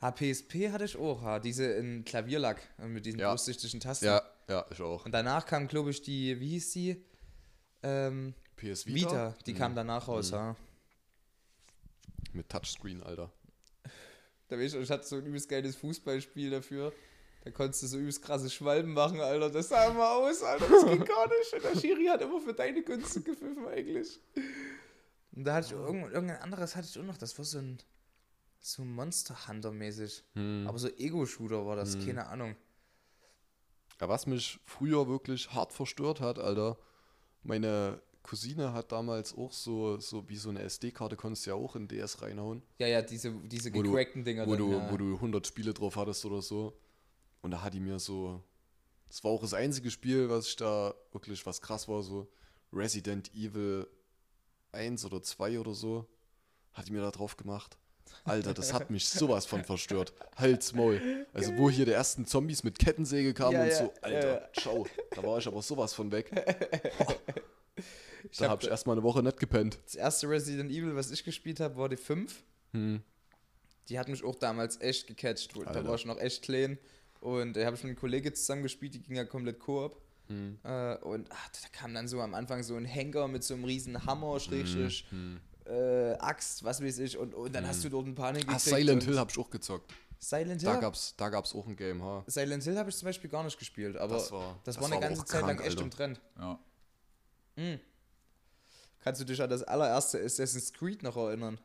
[0.00, 3.28] HPSP hatte ich auch, ha, diese in Klavierlack äh, mit diesen Ja.
[3.30, 4.06] durchsichtigen Tasten.
[4.06, 5.04] Ja, ja, ich auch.
[5.06, 7.02] Und danach kam, glaube ich, die, wie hieß die?
[7.82, 9.08] Ähm, PS Vita.
[9.10, 9.58] Vita, die Mhm.
[9.58, 10.56] kam danach raus, ha.
[12.32, 13.30] Mit Touchscreen, Alter.
[14.48, 16.92] Da ich, ich hatte so ein übelst geiles Fußballspiel dafür.
[17.44, 19.50] Da konntest du so übelst krasse Schwalben machen, Alter.
[19.50, 20.66] Das sah immer aus, Alter.
[20.68, 21.52] Das ging gar nicht.
[21.52, 24.18] Und der Schiri hat immer für deine Künste gepfiffen, eigentlich.
[25.32, 27.18] Und da hatte ich irgend, irgendein anderes hatte ich auch noch.
[27.18, 27.78] Das war so ein
[28.60, 30.24] so Monster Hunter mäßig.
[30.34, 30.66] Hm.
[30.66, 32.56] Aber so Ego-Shooter war das, keine Ahnung.
[34.00, 36.78] Ja, was mich früher wirklich hart verstört hat, Alter,
[37.42, 41.76] meine Cousine hat damals auch so, so wie so eine SD-Karte konntest du ja auch
[41.76, 44.90] in DS reinhauen, Ja, ja, diese, diese gecrackten Dinger wo dann, du, ja.
[44.90, 46.74] wo du 100 Spiele drauf hattest oder so.
[47.42, 48.42] Und da hat die mir so,
[49.08, 52.26] das war auch das einzige Spiel, was ich da wirklich, was krass war, so
[52.72, 53.86] Resident Evil
[54.72, 56.06] 1 oder 2 oder so,
[56.72, 57.76] hat die mir da drauf gemacht.
[58.24, 60.14] Alter, das hat mich sowas von verstört.
[60.36, 61.26] Halt's Maul.
[61.34, 64.52] Also wo hier die ersten Zombies mit Kettensäge kamen Ja, und ja, so, Alter, ja.
[64.54, 64.86] ciao.
[65.10, 66.30] Da war ich aber sowas von weg.
[68.30, 69.78] Ich Da hab- habe ich erstmal eine Woche nicht gepennt.
[69.84, 72.42] Das erste Resident Evil, was ich gespielt habe, war die 5.
[72.72, 73.02] Hm.
[73.88, 75.54] Die hat mich auch damals echt gecatcht.
[75.56, 75.86] Da Alter.
[75.86, 76.78] war ich noch echt klein.
[77.20, 80.00] Und da habe ich mit einem Kollegen zusammen gespielt, die ging ja komplett Koop.
[80.28, 80.58] Hm.
[80.64, 83.64] Äh, und ach, da kam dann so am Anfang so ein Henker mit so einem
[83.64, 85.38] riesen Hammer, Schrägstrich, Hm.
[85.66, 87.18] äh, Axt, was weiß ich.
[87.18, 89.38] Und, und dann hast du dort ein Panik Ah, gekriegt Silent und- Hill habe ich
[89.38, 89.92] auch gezockt.
[90.18, 90.70] Silent Hill?
[90.72, 92.24] Da gab's, da gab's auch ein Game, ha.
[92.26, 94.86] Silent Hill habe ich zum Beispiel gar nicht gespielt, aber Das war- das das war
[94.90, 95.82] eine war ganze Zeit lang krank, echt Alter.
[95.82, 96.20] im Trend.
[96.38, 96.58] Ja.
[99.04, 101.60] Kannst du dich an das allererste Assassin's Creed noch erinnern?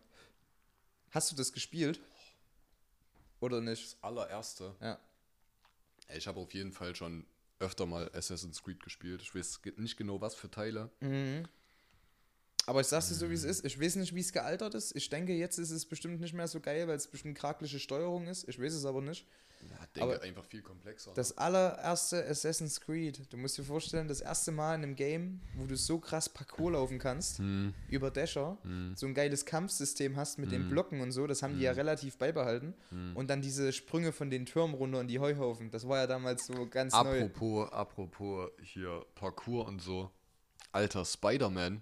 [1.11, 2.01] Hast du das gespielt?
[3.39, 3.93] Oder nicht?
[3.93, 4.75] Das allererste.
[4.81, 4.99] Ja.
[6.13, 7.25] Ich habe auf jeden Fall schon
[7.59, 9.21] öfter mal Assassin's Creed gespielt.
[9.21, 10.89] Ich weiß nicht genau, was für Teile.
[12.65, 13.63] Aber ich sag's dir so, wie es ist.
[13.63, 14.93] Ich weiß nicht, wie es gealtert ist.
[14.97, 18.27] Ich denke, jetzt ist es bestimmt nicht mehr so geil, weil es bestimmt krakliche Steuerung
[18.27, 18.49] ist.
[18.49, 19.25] Ich weiß es aber nicht.
[19.62, 21.12] Ja, denke Aber einfach viel komplexer.
[21.16, 23.22] Das allererste Assassin's Creed.
[23.32, 26.72] Du musst dir vorstellen, das erste Mal in einem Game, wo du so krass Parkour
[26.72, 27.74] laufen kannst, Hm.
[27.89, 28.57] über Dasher,
[28.95, 30.62] so ein geiles Kampfsystem hast mit Hm.
[30.62, 32.74] den Blocken und so, das haben die ja relativ beibehalten.
[33.16, 35.72] Und dann diese Sprünge von den Türmen runter in die Heuhaufen.
[35.72, 36.99] Das war ja damals so ganz neu.
[37.26, 40.10] apropos, apropos hier Parkour und so.
[40.72, 41.82] Alter, Spider-Man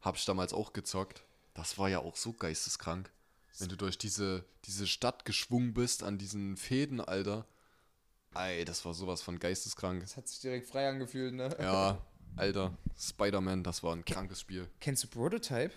[0.00, 1.24] habe ich damals auch gezockt.
[1.54, 3.10] Das war ja auch so geisteskrank.
[3.58, 7.46] Wenn du durch diese, diese Stadt geschwungen bist an diesen Fäden, Alter.
[8.34, 10.00] Ey, das war sowas von geisteskrank.
[10.00, 11.56] Das hat sich direkt frei angefühlt, ne?
[11.60, 12.04] Ja,
[12.36, 14.68] Alter, Spider-Man, das war ein krankes Spiel.
[14.80, 15.70] Kennst du Prototype?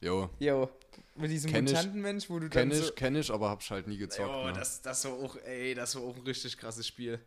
[0.00, 0.70] Jo, Jo,
[1.16, 1.72] mit diesem Kenn ich.
[1.72, 2.92] Mutantenmensch, wo du kenn dann ich, so...
[2.92, 4.28] kenn ich, aber hab ich halt nie gezockt.
[4.32, 4.52] Oh, ne?
[4.52, 7.20] das, das war auch, ey, das war auch ein richtig krasses Spiel.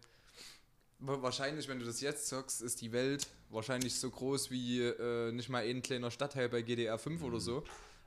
[0.99, 5.31] Wa- Wahrscheinlich, wenn du das jetzt zockst, ist die Welt wahrscheinlich so groß wie äh,
[5.33, 7.63] nicht mal ein kleiner Stadtteil bei GDR 5 oder so.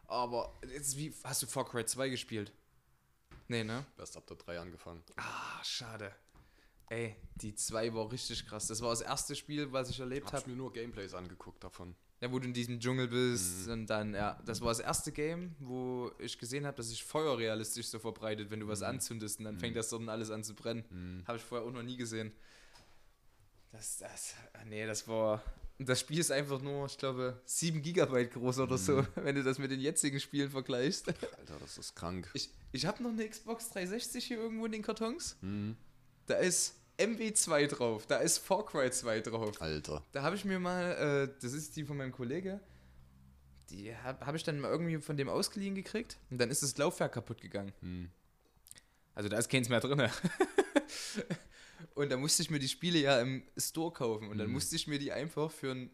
[0.06, 2.52] Aber jetzt wie, hast du Far Cry 2 gespielt?
[3.48, 3.84] Nee, ne?
[3.98, 5.02] Erst ab der 3 angefangen.
[5.16, 6.12] Ah, schade.
[6.88, 8.66] Ey, die 2 war richtig krass.
[8.66, 10.50] Das war das erste Spiel, was ich erlebt Hab ich habe.
[10.50, 11.94] mir nur Gameplays angeguckt davon.
[12.20, 15.54] Ja, wo du in diesem Dschungel bist und dann, ja, das war das erste Game,
[15.58, 19.44] wo ich gesehen habe, dass sich Feuer realistisch so verbreitet, wenn du was anzündest und
[19.46, 21.24] dann fängt das dort alles an zu brennen.
[21.26, 22.32] Habe ich vorher auch noch nie gesehen.
[23.74, 24.34] Das, das,
[24.66, 25.42] nee, das war,
[25.78, 29.58] das Spiel ist einfach nur, ich glaube, 7 Gigabyte groß oder so, wenn du das
[29.58, 31.08] mit den jetzigen Spielen vergleichst.
[31.08, 32.30] Alter, das ist krank.
[32.34, 35.36] Ich, ich habe noch eine Xbox 360 hier irgendwo in den Kartons.
[35.40, 35.76] Mhm.
[36.26, 39.60] Da ist MW2 drauf, da ist Far Cry 2 drauf.
[39.60, 40.04] Alter.
[40.12, 42.60] Da habe ich mir mal, äh, das ist die von meinem Kollege,
[43.70, 46.76] die habe hab ich dann mal irgendwie von dem ausgeliehen gekriegt und dann ist das
[46.78, 47.72] Laufwerk kaputt gegangen.
[47.80, 48.08] Hm.
[49.16, 50.08] Also da ist keins mehr drin.
[51.94, 54.86] und da musste ich mir die Spiele ja im Store kaufen und dann musste ich
[54.86, 55.90] mir die einfach für ein.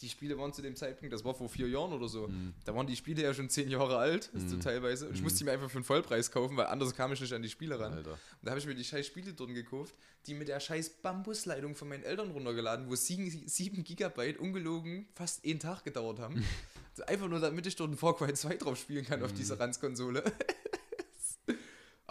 [0.00, 2.28] Die Spiele waren zu dem Zeitpunkt, das war vor vier Jahren oder so.
[2.64, 5.06] Da waren die Spiele ja schon zehn Jahre alt, ist so teilweise.
[5.06, 7.32] Und ich musste die mir einfach für einen Vollpreis kaufen, weil anders kam ich nicht
[7.32, 7.92] an die Spiele ran.
[7.92, 8.12] Alter.
[8.12, 9.94] Und da habe ich mir die scheiß Spiele drin gekauft,
[10.26, 15.44] die mit der scheiß Bambusleitung von meinen Eltern runtergeladen, wo 7, 7 Gigabyte ungelogen fast
[15.44, 16.42] einen Tag gedauert haben.
[16.92, 19.58] Also Einfach nur, damit ich dort ein Far Cry 2 drauf spielen kann auf dieser
[19.58, 20.22] Ranz-Konsole.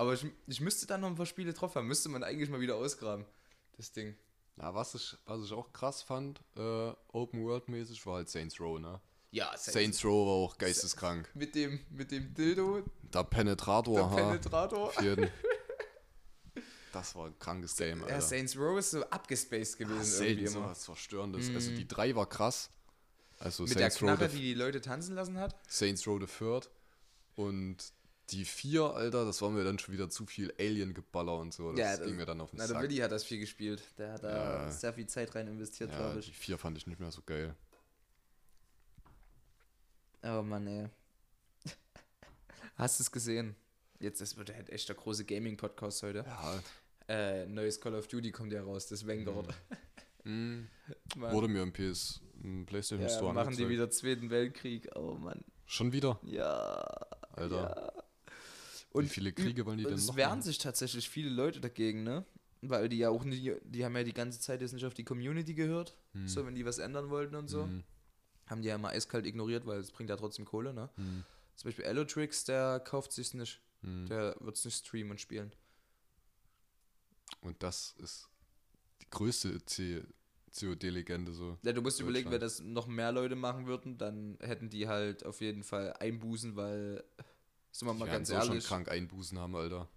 [0.01, 1.85] Aber ich, ich müsste dann noch ein paar Spiele drauf haben.
[1.87, 3.23] Müsste man eigentlich mal wieder ausgraben,
[3.77, 4.15] das Ding.
[4.55, 8.59] Na, was ich, was ich auch krass fand, äh, Open World mäßig, war halt Saints
[8.59, 8.99] Row, ne?
[9.29, 11.29] Ja, Saints Row war auch geisteskrank.
[11.35, 12.81] Mit dem, mit dem Dildo,
[13.13, 14.15] Der Penetrator, der ha.
[14.15, 14.91] Penetrator.
[16.91, 18.15] Das war ein krankes Game, Alter.
[18.15, 20.49] Ja, Saints Row ist so abgespaced gewesen Ah, irgendwie selten immer.
[20.65, 21.49] sowas Verstörendes.
[21.53, 22.69] Also die 3 war krass.
[23.39, 25.55] Also Mit der Saints Row, Knarre, the, die die Leute tanzen lassen hat.
[25.69, 26.69] Saints Row the Third.
[27.35, 27.77] Und
[28.31, 31.71] die 4, Alter, das war mir dann schon wieder zu viel Alien-Geballer und so.
[31.73, 32.83] Das, ging mir dann auf den Na, der Sack.
[32.83, 33.81] Willi hat das viel gespielt.
[33.97, 34.71] Der hat da Ja.
[34.71, 36.37] sehr viel Zeit rein investiert, Ja, glaube die ich.
[36.37, 37.55] 4 fand ich nicht mehr so geil.
[40.23, 40.87] Oh Mann, ey.
[42.75, 43.55] Hast du es gesehen?
[43.99, 46.19] Jetzt, das wird halt echt der große Gaming-Podcast heute.
[46.27, 46.59] Ja,
[47.07, 49.53] Äh, neues Call of Duty kommt ja raus, das Vanguard.
[50.23, 50.69] Mann.
[51.15, 53.69] wurde mir im PS, im PlayStation ja, Store machen die angezeigt.
[53.69, 54.87] wieder Zweiten Weltkrieg.
[54.95, 55.43] Oh Mann.
[55.65, 56.19] Schon wieder?
[56.23, 56.83] Ja.
[57.33, 57.55] Alter.
[57.75, 57.90] Ja.
[58.93, 60.41] Wie viele Kriege wollen die denn es noch wehren machen?
[60.41, 62.25] sich tatsächlich viele Leute dagegen, ne?
[62.61, 65.03] Weil die ja auch nicht, die haben ja die ganze Zeit jetzt nicht auf die
[65.03, 65.97] Community gehört.
[66.25, 67.63] So, wenn die was ändern wollten und so.
[67.63, 67.83] Hm,
[68.47, 70.89] Haben die ja immer eiskalt ignoriert, weil es bringt ja trotzdem Kohle, ne?
[70.95, 71.23] hm,
[71.55, 73.61] Zum Beispiel Allotrix, der kauft sich's nicht.
[73.81, 74.05] hm.
[74.07, 75.51] Der wird's nicht streamen und spielen.
[77.41, 78.29] Und das ist
[79.01, 79.57] die größte
[80.51, 81.57] COD-Legende so.
[81.63, 85.25] Ja, du musst überlegen, wenn das noch mehr Leute machen würden, dann hätten die halt
[85.25, 87.03] auf jeden Fall Einbußen, weil,
[87.71, 89.87] sind wir Die mal werden ganz so schon ehrlich, krank Einbußen haben, Alter.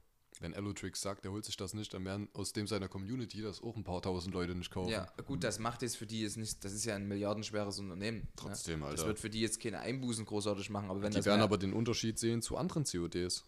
[0.41, 3.62] wenn Allotrix sagt, er holt sich das nicht, dann werden aus dem seiner Community das
[3.62, 4.91] auch ein paar tausend Leute nicht kaufen.
[4.91, 8.29] Ja, gut, das macht jetzt für die jetzt nicht, das ist ja ein milliardenschweres Unternehmen.
[8.37, 8.87] Trotzdem, ne?
[8.87, 9.07] Das Alter.
[9.09, 11.72] wird für die jetzt keine Einbußen großartig machen, aber wenn Die das werden aber den
[11.72, 13.45] Unterschied sehen zu anderen CODs.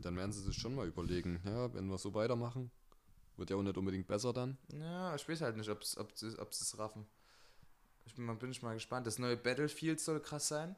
[0.00, 2.70] Dann werden sie sich schon mal überlegen, ja, wenn wir so weitermachen,
[3.36, 4.56] wird ja auch nicht unbedingt besser dann.
[4.72, 5.96] Ja, ich weiß halt nicht, ob sie
[6.28, 7.06] es raffen.
[8.06, 9.06] Ich bin, bin ich mal gespannt.
[9.06, 10.76] Das neue Battlefield soll krass sein.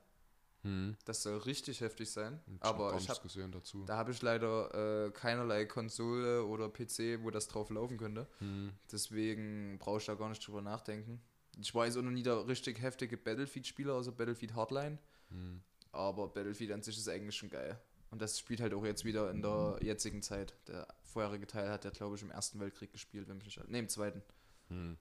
[0.63, 0.95] Hm.
[1.05, 2.41] Das soll richtig heftig sein.
[2.47, 3.85] Ich Aber ich hab, dazu.
[3.87, 8.27] da habe ich leider äh, keinerlei Konsole oder PC, wo das drauf laufen könnte.
[8.39, 8.73] Hm.
[8.93, 11.21] Deswegen brauche ich da gar nicht drüber nachdenken.
[11.59, 14.99] Ich weiß auch noch nie der richtig heftige Battlefield-Spieler, also Battlefield Hardline.
[15.31, 15.63] Hm.
[15.93, 17.81] Aber Battlefield an sich ist eigentlich schon geil.
[18.11, 20.55] Und das spielt halt auch jetzt wieder in der jetzigen Zeit.
[20.67, 23.79] Der vorherige Teil hat er, glaube ich, im Ersten Weltkrieg gespielt, wenn mich nicht Ne,
[23.79, 24.23] im Zweiten.
[24.69, 24.97] Hm.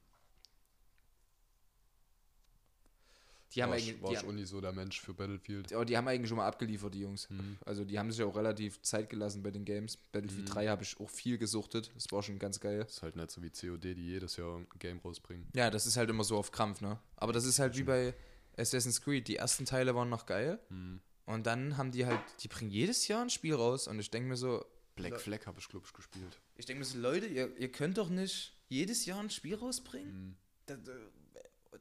[3.56, 5.74] Die haben, war eigentlich, ich, war die, auch nie so der Mensch für Battlefield.
[5.74, 7.28] aber die haben eigentlich schon mal abgeliefert, die Jungs.
[7.30, 7.58] Hm.
[7.66, 9.98] Also die haben sich auch relativ Zeit gelassen bei den Games.
[9.98, 10.54] Battlefield Mhm.
[10.54, 11.92] 3 habe ich auch viel gesuchtet.
[11.96, 12.86] Das war schon ganz geil.
[12.88, 15.48] Ist halt nicht so wie COD, die jedes Jahr ein Game rausbringen.
[15.56, 17.00] Ja, das ist halt immer so auf Krampf, ne?
[17.16, 18.14] Aber das ist halt wie bei
[18.58, 19.28] Assassin's Creed.
[19.28, 20.60] Die ersten Teile waren noch geil.
[20.70, 21.00] Hm.
[21.26, 23.88] Und dann haben die halt, die bringen jedes Jahr ein Spiel raus.
[23.88, 24.64] Und ich denke mir so,
[24.96, 25.20] Black.
[25.22, 26.40] Flag habe ich, glaube ich, gespielt.
[26.56, 30.12] ich denke mir so, Leute, ihr, ihr könnt doch nicht jedes Jahr ein Spiel rausbringen?
[30.12, 30.36] Hm.
[30.66, 31.80] Das, äh,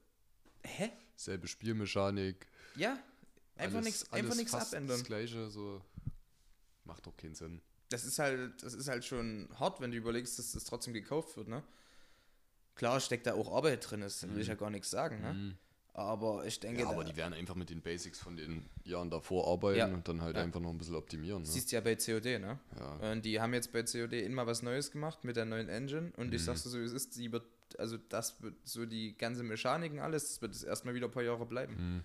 [0.65, 0.91] hä?
[1.19, 2.47] Selbe Spielmechanik.
[2.77, 2.97] Ja,
[3.57, 4.99] einfach nichts einfach nichts abändern.
[4.99, 5.83] Das gleiche, so.
[6.85, 7.61] Macht doch keinen Sinn.
[7.91, 11.37] Das ist halt, das ist halt schon hart, wenn du überlegst, dass das trotzdem gekauft
[11.37, 11.63] wird, ne?
[12.77, 15.31] Klar steckt da auch Arbeit drin, das will ich ja gar nichts sagen, ne?
[15.31, 15.55] Hm.
[15.95, 19.49] Aber ich denke, Ja, aber die werden einfach mit den Basics von den Jahren davor
[19.51, 19.87] arbeiten Ja.
[19.87, 20.45] und dann halt Ja.
[20.45, 21.43] einfach noch ein bisschen optimieren.
[21.43, 21.49] Ne?
[21.49, 22.61] siehst du ja bei COD, ne?
[22.79, 23.11] Ja.
[23.13, 26.33] Und die haben jetzt bei COD immer was Neues gemacht mit der neuen Engine und
[26.33, 26.47] ich Mhm.
[26.47, 27.45] sag's dir so, es ist, sie wird,
[27.79, 31.23] also das wird so die ganze Mechaniken, alles, das wird jetzt erstmal wieder ein paar
[31.23, 31.77] Jahre bleiben.
[31.77, 32.05] Hm.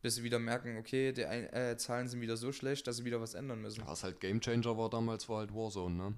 [0.00, 3.04] Bis sie wieder merken, okay, die ein, äh, Zahlen sind wieder so schlecht, dass sie
[3.04, 3.84] wieder was ändern müssen.
[3.86, 6.14] Was halt Gamechanger war damals, war halt Warzone, ne?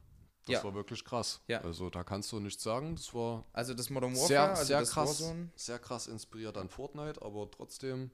[0.46, 0.64] Das Ja.
[0.64, 1.40] war wirklich krass.
[1.48, 1.60] Ja.
[1.62, 2.94] Also da kannst du nichts sagen.
[2.96, 5.50] Das war Also das Modern Warfare, sehr, also sehr das krass, Warzone.
[5.54, 8.10] sehr krass inspiriert an Fortnite, aber trotzdem,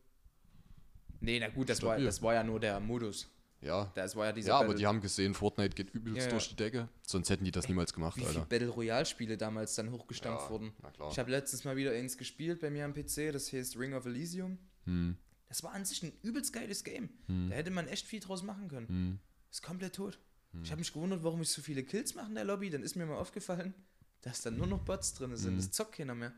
[1.20, 3.28] Nee, na gut, das war, das war ja nur der Modus.
[3.60, 3.90] Ja.
[3.94, 6.48] Das war ja dieser Ja, aber Battle- die haben gesehen, Fortnite geht übelst Ja, durch
[6.48, 6.88] die Decke.
[7.06, 8.46] Sonst hätten die das niemals gemacht, wie Alter.
[8.48, 10.72] Battle Royale Spiele damals dann hochgestampft Ja, wurden.
[10.82, 11.10] na klar.
[11.10, 14.06] Ich habe letztens mal wieder eins gespielt bei mir am PC, das heißt Ring of
[14.06, 14.58] Elysium.
[14.84, 15.16] Hm.
[15.48, 17.08] Das war an sich ein übelst geiles Game.
[17.26, 17.48] Hm.
[17.50, 18.88] Da hätte man echt viel draus machen können.
[18.88, 19.18] Hm.
[19.50, 20.18] Ist komplett tot.
[20.62, 22.70] Ich habe mich gewundert, warum ich so viele Kills mache in der Lobby.
[22.70, 23.74] Dann ist mir mal aufgefallen,
[24.22, 25.50] dass da nur noch Bots drin sind.
[25.50, 25.56] Hm.
[25.58, 26.32] Das zockt keiner mehr.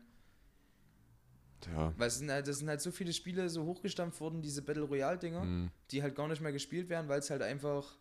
[1.67, 1.93] Ja.
[1.97, 4.83] Weil es sind halt, das sind halt so viele Spiele so hochgestampft worden, diese Battle
[4.83, 5.71] Royale-Dinger, Hm.
[5.91, 7.97] die halt gar nicht mehr gespielt werden, weil es halt einfach.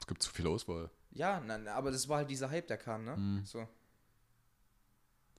[0.00, 0.90] Es gibt zu viel Auswahl.
[1.12, 3.16] Ja, na, aber das war halt dieser Hype, der kam, ne?
[3.16, 3.42] Hm.
[3.44, 3.66] So.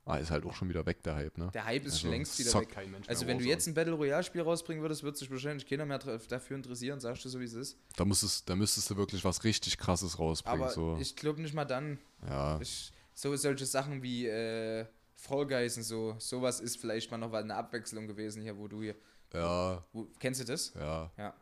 [0.04, 1.52] Ah, ist halt auch schon wieder weg, der Hype, ne?
[1.54, 2.70] Der Hype ist schon Also, längst wieder weg.
[2.70, 5.68] kein Mensch Also wenn du jetzt ein Battle Royale Spiel rausbringen würdest, wird sich wahrscheinlich
[5.68, 7.78] keiner mehr dafür interessieren, sagst du so wie es ist.
[7.96, 10.64] Da, musstest, da müsstest du wirklich was richtig krasses rausbringen.
[10.64, 10.98] Aber so.
[11.00, 12.00] ich glaube nicht mal dann.
[12.28, 12.60] ja.
[12.60, 14.86] Ich, so solche Sachen wie äh,
[15.22, 18.82] Fall Guys und so, sowas ist vielleicht mal noch eine Abwechslung gewesen hier, wo du
[18.82, 18.96] hier.
[19.34, 20.74] ja, Wo, kennst du das?
[20.74, 21.12] ja.
[21.18, 21.34] Ja.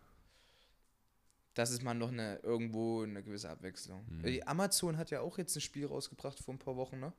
[1.56, 4.06] Das ist mal noch eine irgendwo eine gewisse Abwechslung.
[4.08, 4.26] Mhm.
[4.26, 7.12] Äh, Amazon hat ja auch jetzt ein Spiel rausgebracht vor ein paar Wochen, ne?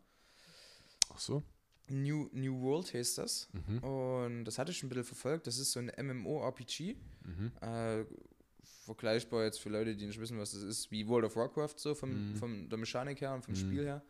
[1.13, 1.43] Ach so.
[1.89, 3.49] New, New World heißt das.
[3.53, 3.79] Mhm.
[3.79, 5.47] Und das hatte ich ein bisschen verfolgt.
[5.47, 6.97] Das ist so ein MMO-RPG.
[7.25, 7.53] Mhm.
[7.61, 8.05] Äh,
[8.85, 11.95] vergleichbar jetzt für Leute, die nicht wissen, was das ist, wie World of Warcraft, so
[11.95, 12.37] vom, Mhm.
[12.37, 13.59] von der Mechanik her und vom Mhm.
[13.59, 14.03] Spiel her.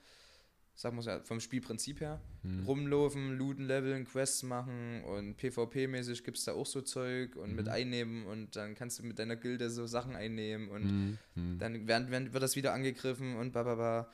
[0.74, 2.20] Sagen wir es ja, vom Spielprinzip her.
[2.42, 2.64] Mhm.
[2.64, 7.66] Rumlaufen, looten, leveln, Quests machen und PvP-mäßig gibt es da auch so Zeug und mit
[7.66, 7.72] Mhm.
[7.72, 11.18] einnehmen und dann kannst du mit deiner Gilde so Sachen einnehmen und Mhm.
[11.34, 11.58] Mhm.
[11.58, 14.10] dann werden, werden, wird das wieder angegriffen und bababa.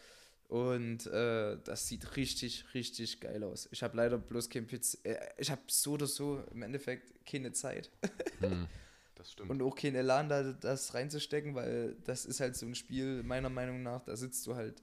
[0.49, 3.69] Und äh, das sieht richtig, richtig geil aus.
[3.73, 4.99] Ich habe leider bloß kein PC.
[5.05, 7.91] Äh, ich habe so oder so im Endeffekt keine Zeit.
[8.41, 8.67] Mhm.
[9.19, 9.49] Das stimmt.
[9.49, 13.49] Und auch kein Elan, da das reinzustecken, weil das ist halt so ein Spiel, meiner
[13.49, 14.83] Meinung nach, da sitzt du halt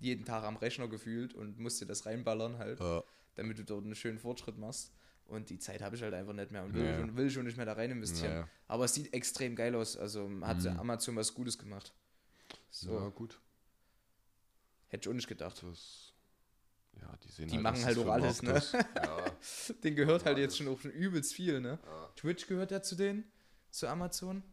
[0.00, 3.02] jeden Tag am Rechner gefühlt und musst dir das reinballern halt, äh,
[3.34, 4.92] damit du dort einen schönen Fortschritt machst.
[5.26, 6.98] Und die Zeit habe ich halt einfach nicht mehr und will, Ja.
[7.00, 8.32] schon, will schon nicht mehr da rein investieren.
[8.32, 8.48] naja.
[8.68, 9.96] Aber es sieht extrem geil aus.
[9.96, 10.78] Also hat Mhm.
[10.78, 11.92] Amazon was Gutes gemacht.
[12.70, 13.40] So, Ja, gut.
[14.88, 15.60] hätte ich auch nicht gedacht.
[15.64, 16.12] Das,
[17.00, 18.62] ja, die sehen Die halt, machen halt auch alles, ne?
[18.94, 19.26] Ja,
[19.82, 21.78] Den gehört halt Ja, jetzt das- schon auch schon übelst viel, ne?
[21.84, 22.08] ja.
[22.14, 23.24] Twitch gehört ja zu denen,
[23.70, 24.44] zu Amazon.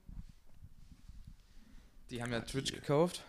[2.10, 3.24] Die haben ja, Ja, Twitch gekauft.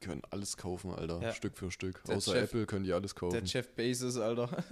[0.00, 1.20] Die können alles kaufen, Alter.
[1.20, 1.32] Ja.
[1.32, 2.02] Stück für Stück.
[2.04, 3.32] Der Außer Chef- Apple können die alles kaufen.
[3.34, 4.64] Der Jeff Bezos, Alter.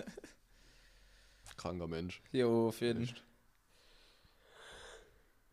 [1.56, 2.22] Kranker Mensch.
[2.32, 3.24] Jo, auf jeden Echt.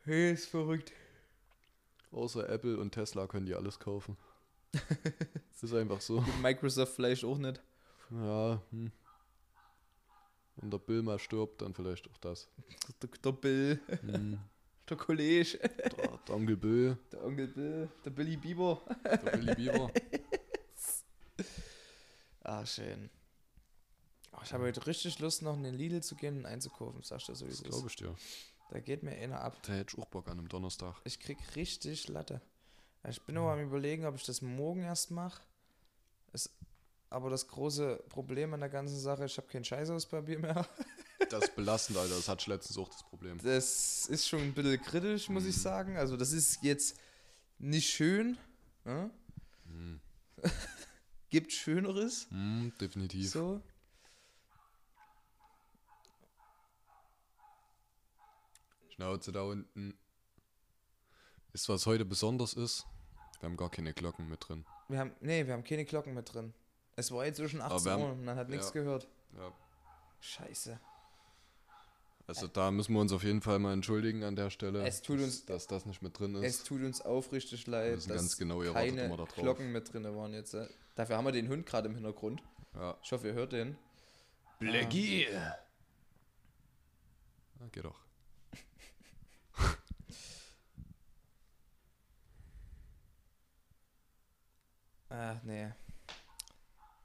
[0.04, 0.92] Hey, ist verrückt.
[2.12, 4.16] Außer Apple und Tesla können die alles kaufen.
[5.62, 6.24] ist einfach so.
[6.42, 7.62] Microsoft vielleicht auch nicht.
[8.12, 8.92] Ja, hm.
[10.58, 12.48] Wenn der Bill mal stirbt, dann vielleicht auch das.
[13.02, 13.80] Der, der Bill.
[14.02, 14.40] Hm.
[14.90, 15.90] Der Kollege, Der,
[16.28, 18.82] der Onkel Bill, der Onkel Bill, der Billy Bieber.
[19.04, 19.92] der Billy Bieber.
[22.48, 23.10] Ah, schön.
[24.34, 27.28] Oh, ich habe heute richtig Lust, noch in den Lidl zu gehen und einzukaufen, sagst
[27.28, 27.70] du so, wie es ist.
[27.72, 28.16] glaube ich dir.
[28.70, 29.58] Da geht mir einer ab.
[29.64, 30.96] Da hätte ich auch Bock an einem Donnerstag.
[31.06, 32.42] Ich krieg richtig Latte.
[33.10, 35.42] Ich bin nur am überlegen, ob ich das morgen erst mache.
[37.10, 40.68] Aber das große Problem an der ganzen Sache, ich habe kein Scheißhauspapier mehr.
[41.30, 42.16] Das ist belastend, Alter.
[42.16, 43.38] Das hatte ich letztens auch das Problem.
[43.42, 45.98] Das ist schon ein bisschen kritisch, muss ich sagen.
[45.98, 46.98] Also das ist jetzt
[47.58, 48.38] nicht schön.
[48.84, 49.10] Ne?
[49.66, 50.02] Mhm.
[51.30, 52.28] Gibt Schöneres.
[52.32, 53.30] Mhm, definitiv.
[53.32, 53.62] So.
[58.90, 59.98] Schnauze da unten.
[61.54, 62.86] Ist was heute besonders ist?
[63.40, 64.66] Wir haben gar keine Glocken mit drin.
[64.88, 66.54] Wir haben, nee, wir haben keine Glocken mit drin.
[66.96, 68.72] Es war jetzt schon Aber 18 wir haben- Uhr und man hat nichts ja.
[68.74, 69.08] gehört.
[69.38, 69.52] Ja.
[70.20, 70.80] Scheiße.
[72.28, 74.86] Also da müssen wir uns auf jeden Fall mal entschuldigen an der Stelle.
[74.86, 76.68] Es tut dass, uns- dass das nicht mit drin Es ist.
[76.68, 79.36] tut uns aufrichtig leid, dass ganz genau, keine immer da drauf.
[79.36, 80.54] Glocken mit drin waren jetzt.
[80.56, 80.68] äh.
[80.96, 82.42] Dafür haben wir den Hund gerade im Hintergrund.
[82.74, 82.98] Ja.
[83.04, 83.78] Ich hoffe, ihr hört den.
[84.60, 85.28] Blackie!
[85.32, 85.58] Ja,
[87.72, 88.00] geht doch.
[95.10, 95.72] Ach, nee.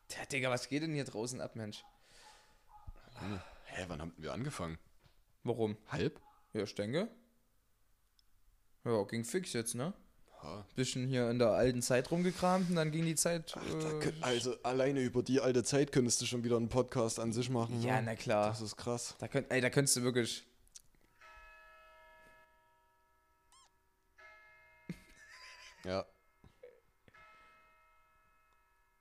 [0.09, 1.85] Tja, Digga, was geht denn hier draußen ab, Mensch?
[3.67, 4.79] Hä, wann haben wir angefangen?
[5.43, 5.77] Warum?
[5.89, 6.21] Halb?
[6.53, 7.09] Ja, ich denke.
[8.85, 9.93] Ja, ging fix jetzt, ne?
[10.43, 10.65] Ja.
[10.75, 13.55] Bisschen hier in der alten Zeit rumgekramt und dann ging die Zeit.
[13.57, 17.51] äh, also alleine über die alte Zeit könntest du schon wieder einen Podcast an sich
[17.51, 17.83] machen.
[17.83, 18.03] ja, ne?
[18.07, 18.49] na klar.
[18.49, 19.17] Das ist krass.
[19.19, 20.47] Da, könnt, ey, da könntest du wirklich.
[25.85, 26.05] Ja.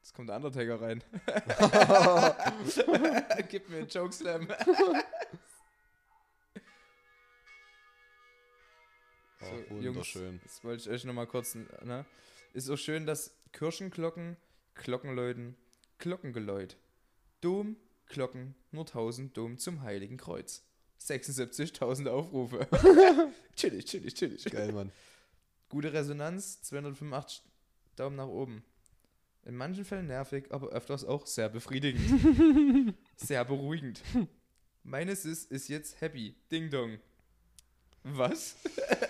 [0.02, 1.04] Jetzt kommt der Undertaker rein.
[3.50, 3.90] Gib mir einen
[9.40, 9.64] Chokeslam.
[9.70, 10.24] Oh, So, wunderschön.
[10.34, 11.56] Jungs, das wollte ich euch nochmal kurz.
[11.56, 12.06] Ne?
[12.54, 14.38] Ist auch schön, dass Kirchenglocken,
[14.76, 15.56] Glockenläuten,
[15.98, 16.78] Glockengeläut,
[17.42, 17.76] Dom,
[18.08, 20.64] Glocken, nur 1000 Dom zum Heiligen Kreuz.
[21.02, 22.68] 76.000 Aufrufe.
[23.56, 24.44] chillig, chillig, chillig.
[24.46, 24.92] Geil, Mann.
[25.70, 27.44] Gute Resonanz, 285
[27.96, 28.64] Daumen nach oben.
[29.46, 32.96] In manchen Fällen nervig, aber öfters auch sehr befriedigend.
[33.16, 34.02] sehr beruhigend.
[34.84, 36.36] Meines ist, ist jetzt happy.
[36.52, 37.00] Ding dong.
[38.04, 38.56] Was?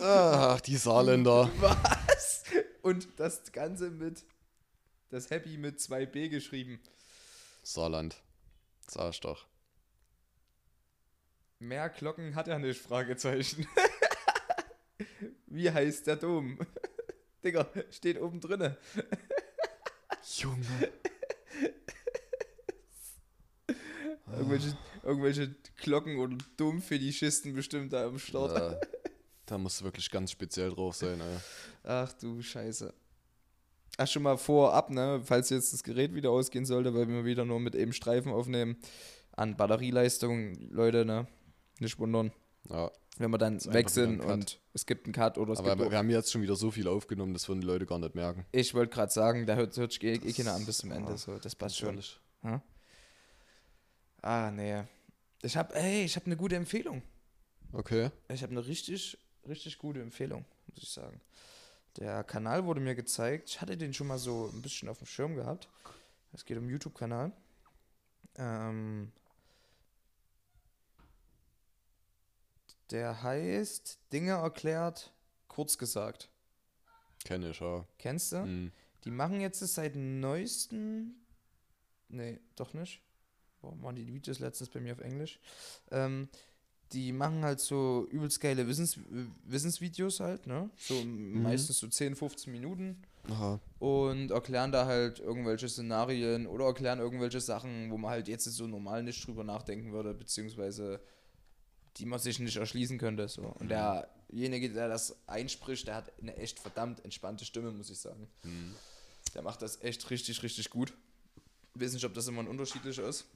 [0.00, 1.50] Ach, die Saarländer.
[1.60, 2.42] Was?
[2.82, 4.24] Und das Ganze mit,
[5.10, 6.80] das Happy mit 2b geschrieben.
[7.62, 8.16] Saarland.
[8.88, 9.46] Sag ich doch.
[11.58, 13.66] Mehr Glocken hat er nicht, Fragezeichen.
[15.46, 16.58] Wie heißt der Dom?
[17.44, 18.76] Digga, steht oben drinne.
[20.36, 20.92] Junge.
[24.26, 28.56] Irgendwelche, irgendwelche Glocken- oder Domfetischisten bestimmt da am Start.
[28.56, 28.80] Da,
[29.46, 31.36] da musst du wirklich ganz speziell drauf sein, ey.
[31.84, 32.92] Ach du Scheiße.
[33.96, 37.44] Ach, schon mal vorab, ne, falls jetzt das Gerät wieder ausgehen sollte, weil wir wieder
[37.44, 38.76] nur mit eben Streifen aufnehmen,
[39.36, 41.28] an Batterieleistung, Leute, ne,
[41.78, 42.32] nicht wundern,
[42.68, 42.90] Ja.
[43.18, 45.98] wenn wir dann weg sind und es gibt einen Cut oder es Aber gibt wir,
[45.98, 48.44] haben jetzt schon wieder so viel aufgenommen, das würden die Leute gar nicht merken.
[48.50, 51.16] Ich wollte gerade sagen, da hört, hört sich eh, eh keiner an bis zum Ende,
[51.16, 51.90] so, das passt schon.
[51.90, 52.18] Ehrlich.
[54.22, 54.82] Ah, nee.
[55.42, 57.02] Ich hab, ey, ich hab eine gute Empfehlung.
[57.72, 58.10] Okay.
[58.28, 59.18] Ich habe eine richtig,
[59.48, 61.20] richtig gute Empfehlung, muss ich sagen.
[61.96, 63.50] Der Kanal wurde mir gezeigt.
[63.50, 65.68] Ich hatte den schon mal so ein bisschen auf dem Schirm gehabt.
[66.32, 67.30] Es geht um YouTube-Kanal.
[68.36, 69.12] Ähm,
[72.90, 75.12] der heißt Dinge erklärt,
[75.46, 76.28] kurz gesagt.
[77.24, 77.86] Kenne ich, ja.
[77.98, 78.42] Kennst du?
[78.42, 78.72] Hm.
[79.04, 81.24] Die machen jetzt seit neuesten.
[82.08, 83.02] Nee, doch nicht.
[83.60, 85.40] Warum waren die Videos letztens bei mir auf Englisch?
[85.90, 86.28] Ähm,
[86.92, 88.98] die machen halt so übelst geile Wissens
[89.46, 90.70] Wissensvideos halt, ne?
[90.76, 93.58] So meistens so 10, 15 Minuten Aha.
[93.78, 98.66] und erklären da halt irgendwelche Szenarien oder erklären irgendwelche Sachen, wo man halt jetzt so
[98.66, 101.00] normal nicht drüber nachdenken würde, beziehungsweise
[101.96, 103.28] die man sich nicht erschließen könnte.
[103.28, 103.42] So.
[103.42, 108.28] Und derjenige, der das einspricht, der hat eine echt verdammt entspannte Stimme, muss ich sagen.
[108.42, 108.74] Hm.
[109.34, 110.92] Der macht das echt richtig, richtig gut.
[111.74, 113.26] Ich weiß nicht, ob das immer ein unterschiedlich ist.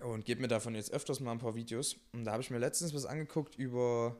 [0.00, 1.96] Und gebe mir davon jetzt öfters mal ein paar Videos.
[2.12, 4.16] Und da habe ich mir letztens was angeguckt über,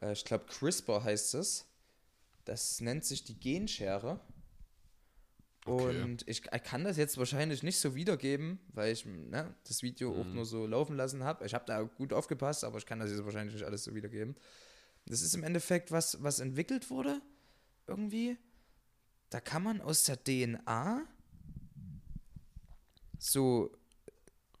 [0.00, 1.66] äh, ich glaube, CRISPR heißt es.
[2.44, 4.20] Das nennt sich die Genschere.
[5.66, 6.02] Okay.
[6.02, 10.12] Und ich ich kann das jetzt wahrscheinlich nicht so wiedergeben, weil ich ne, das Video
[10.12, 11.46] auch nur so laufen lassen habe.
[11.46, 14.36] Ich habe da gut aufgepasst, aber ich kann das jetzt wahrscheinlich nicht alles so wiedergeben.
[15.06, 17.20] Das ist im Endeffekt was, was entwickelt wurde,
[17.86, 18.36] irgendwie.
[19.30, 21.06] Da kann man aus der DNA
[23.18, 23.70] so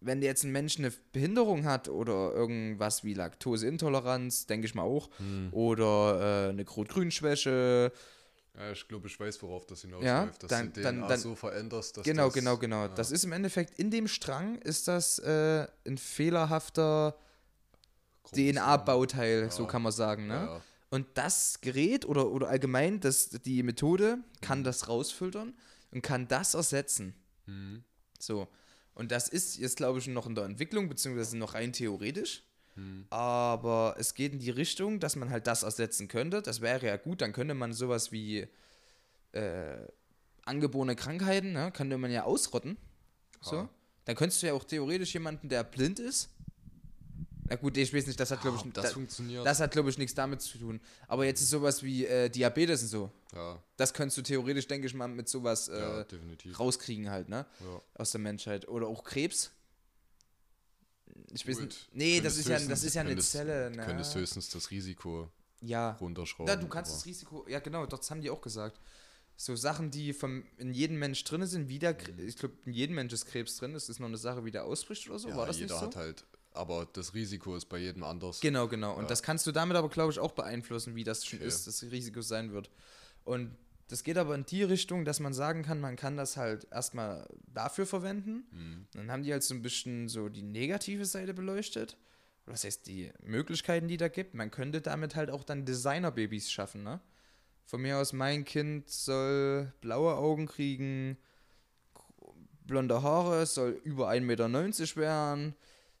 [0.04, 5.08] wenn jetzt ein Mensch eine Behinderung hat oder irgendwas wie Laktoseintoleranz, denke ich mal auch,
[5.18, 5.48] Hm.
[5.52, 7.92] oder äh, eine Rot-Grün-Schwäche,
[8.56, 10.06] Ja, ich glaube, ich weiß, worauf das hinausläuft.
[10.06, 12.82] Ja, dass dann- du dann- DNA dann- so veränderst, dass genau, das, genau, genau.
[12.82, 12.88] ja.
[12.88, 17.16] Das ist im Endeffekt in dem Strang ist das äh, ein fehlerhafter.
[18.32, 19.68] DNA-Bauteil, so Ja.
[19.68, 20.26] kann man sagen.
[20.26, 20.60] Ne?
[20.90, 24.64] Und das Gerät oder, oder allgemein das, die Methode kann Mhm.
[24.64, 25.54] das rausfiltern
[25.92, 27.14] und kann das ersetzen.
[27.46, 27.82] Mhm.
[28.18, 28.48] So.
[28.94, 32.44] Und das ist jetzt, glaube ich, noch in der Entwicklung, beziehungsweise noch rein theoretisch.
[32.76, 33.06] Mhm.
[33.10, 36.42] Aber es geht in die Richtung, dass man halt das ersetzen könnte.
[36.42, 38.46] Das wäre ja gut, dann könnte man sowas wie
[39.32, 39.76] äh,
[40.44, 42.76] angeborene Krankheiten, ne, könnte man ja ausrotten.
[43.40, 43.56] So.
[43.56, 43.68] Ja.
[44.04, 46.28] Dann könntest du ja auch theoretisch jemanden, der blind ist.
[47.46, 49.44] Na gut, ich weiß nicht, das hat, glaube Ah, ich, ob das da- funktioniert.
[49.44, 50.80] das hat, glaube ich, nichts damit zu tun.
[51.08, 53.10] Aber jetzt ist sowas wie äh, Diabetes und so.
[53.34, 56.06] ja, Das könntest du theoretisch, denke ich mal, mit sowas äh, ja,
[56.58, 57.44] rauskriegen halt, ne?
[57.60, 57.82] Ja.
[57.94, 58.66] Aus der Menschheit.
[58.68, 59.50] Oder auch Krebs.
[61.32, 61.64] Ich weiß Gut.
[61.66, 61.88] nicht.
[61.92, 63.70] Nee, das ist ja, das ist ja eine könntest- Zelle.
[63.70, 63.84] Ne?
[63.84, 65.28] Könntest höchstens das Risiko
[65.60, 65.92] Ja.
[65.92, 66.48] runterschrauben.
[66.48, 67.44] ja, du kannst aber- das Risiko.
[67.48, 68.80] Ja, genau, das haben die auch gesagt.
[69.36, 72.72] So Sachen, die vom, in jedem Mensch drin sind, wie der, Kre- ich glaube, in
[72.72, 73.74] jedem Mensch ist Krebs drin.
[73.74, 75.28] Das ist noch eine Sache, wie der ausbricht oder so.
[75.28, 75.86] ja, War das jeder nicht so?
[75.86, 76.24] hat halt,
[76.54, 78.40] aber das Risiko ist bei jedem anders.
[78.40, 78.94] Genau, genau.
[78.94, 79.08] Und Ja.
[79.08, 81.48] das kannst du damit aber, glaube ich, auch beeinflussen, wie das schon Okay.
[81.48, 82.70] ist, das Risiko sein wird.
[83.24, 83.56] Und
[83.88, 87.28] das geht aber in die Richtung, dass man sagen kann, man kann das halt erstmal
[87.52, 88.44] dafür verwenden.
[88.50, 88.86] Mhm.
[88.92, 91.96] Dann haben die halt so ein bisschen so die negative Seite beleuchtet.
[92.46, 94.34] Was heißt die Möglichkeiten, die da gibt?
[94.34, 97.00] Man könnte damit halt auch dann Designerbabys schaffen, ne?
[97.66, 101.16] Von mir aus, mein Kind soll blaue Augen kriegen,
[102.66, 105.54] blonde Haare, soll über 1,90 Meter werden,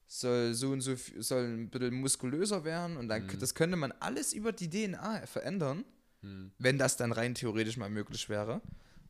[0.06, 3.38] soll so und so soll ein bisschen muskulöser werden und dann Mhm.
[3.38, 5.84] das könnte man alles über die DNA verändern,
[6.22, 6.52] Mhm.
[6.58, 8.60] wenn das dann rein theoretisch mal möglich wäre.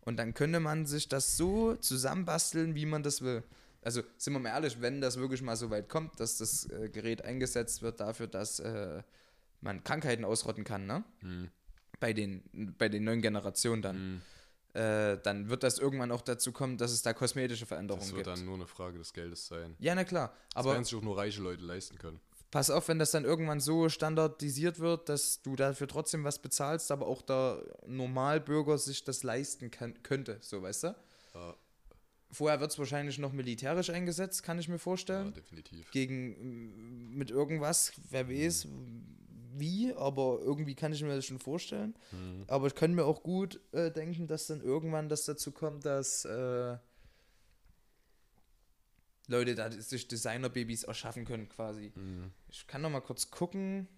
[0.00, 3.42] Und dann könnte man sich das so zusammenbasteln, wie man das will.
[3.82, 6.88] Also sind wir mal ehrlich, wenn das wirklich mal so weit kommt, dass das äh,
[6.90, 9.02] Gerät eingesetzt wird dafür, dass äh,
[9.60, 11.04] man Krankheiten ausrotten kann, ne?
[11.22, 11.48] Mhm.
[12.00, 12.42] Bei den,
[12.76, 14.22] bei den neuen Generationen dann.
[14.74, 14.80] Mhm.
[14.80, 18.24] Äh, dann wird das irgendwann auch dazu kommen, dass es da kosmetische Veränderungen Das wird
[18.26, 18.36] gibt.
[18.38, 19.76] dann nur eine Frage des Geldes sein.
[19.78, 20.32] ja, na klar.
[20.52, 22.20] Das Aber werden sich auch nur reiche Leute leisten können.
[22.50, 26.90] pass auf, wenn das dann irgendwann so standardisiert wird, dass du dafür trotzdem was bezahlst,
[26.90, 30.94] aber auch der Normalbürger sich das leisten kann, könnte, so weißt du?
[31.34, 31.54] Ja,
[32.30, 35.32] Vorher wird es wahrscheinlich noch militärisch eingesetzt, kann ich mir ja vorstellen.
[35.34, 35.88] definitiv.
[35.92, 38.66] Gegen mit irgendwas, wer weiß
[39.58, 41.94] wie, aber irgendwie kann ich mir das schon vorstellen.
[42.12, 42.44] Mhm.
[42.46, 46.24] Aber ich kann mir auch gut äh, denken, dass dann irgendwann das dazu kommt, dass
[46.24, 46.76] äh,
[49.26, 51.92] Leute da sich Designerbabys erschaffen können quasi.
[51.94, 52.32] Mhm.
[52.48, 53.88] Ich kann noch mal kurz gucken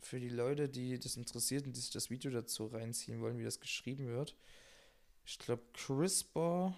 [0.00, 3.44] für die Leute, die das interessiert und die sich das Video dazu reinziehen wollen, wie
[3.44, 4.36] das geschrieben wird.
[5.24, 6.74] Ich glaube CRISPR.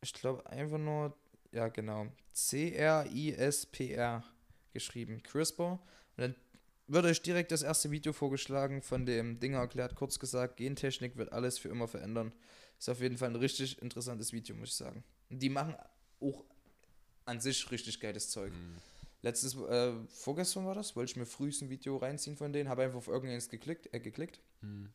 [0.00, 1.16] Ich glaube einfach nur,
[1.52, 4.24] ja genau, C-R-I-S-P-R
[4.72, 5.78] geschrieben, CRISPR.
[6.16, 6.34] Und dann
[6.88, 11.32] wird euch direkt das erste Video vorgeschlagen von dem Ding erklärt, kurz gesagt, Gentechnik wird
[11.32, 12.32] alles für immer verändern.
[12.78, 15.02] Ist auf jeden Fall ein richtig interessantes Video, muss ich sagen.
[15.30, 15.74] Und die machen
[16.20, 16.44] auch
[17.24, 18.52] an sich richtig geiles Zeug.
[18.52, 18.76] Mhm.
[19.22, 22.84] Letztes, äh, vorgestern war das, wollte ich mir frühst ein Video reinziehen von denen, habe
[22.84, 24.40] einfach auf irgendeins geklickt, äh, geklickt.
[24.60, 24.90] Mhm.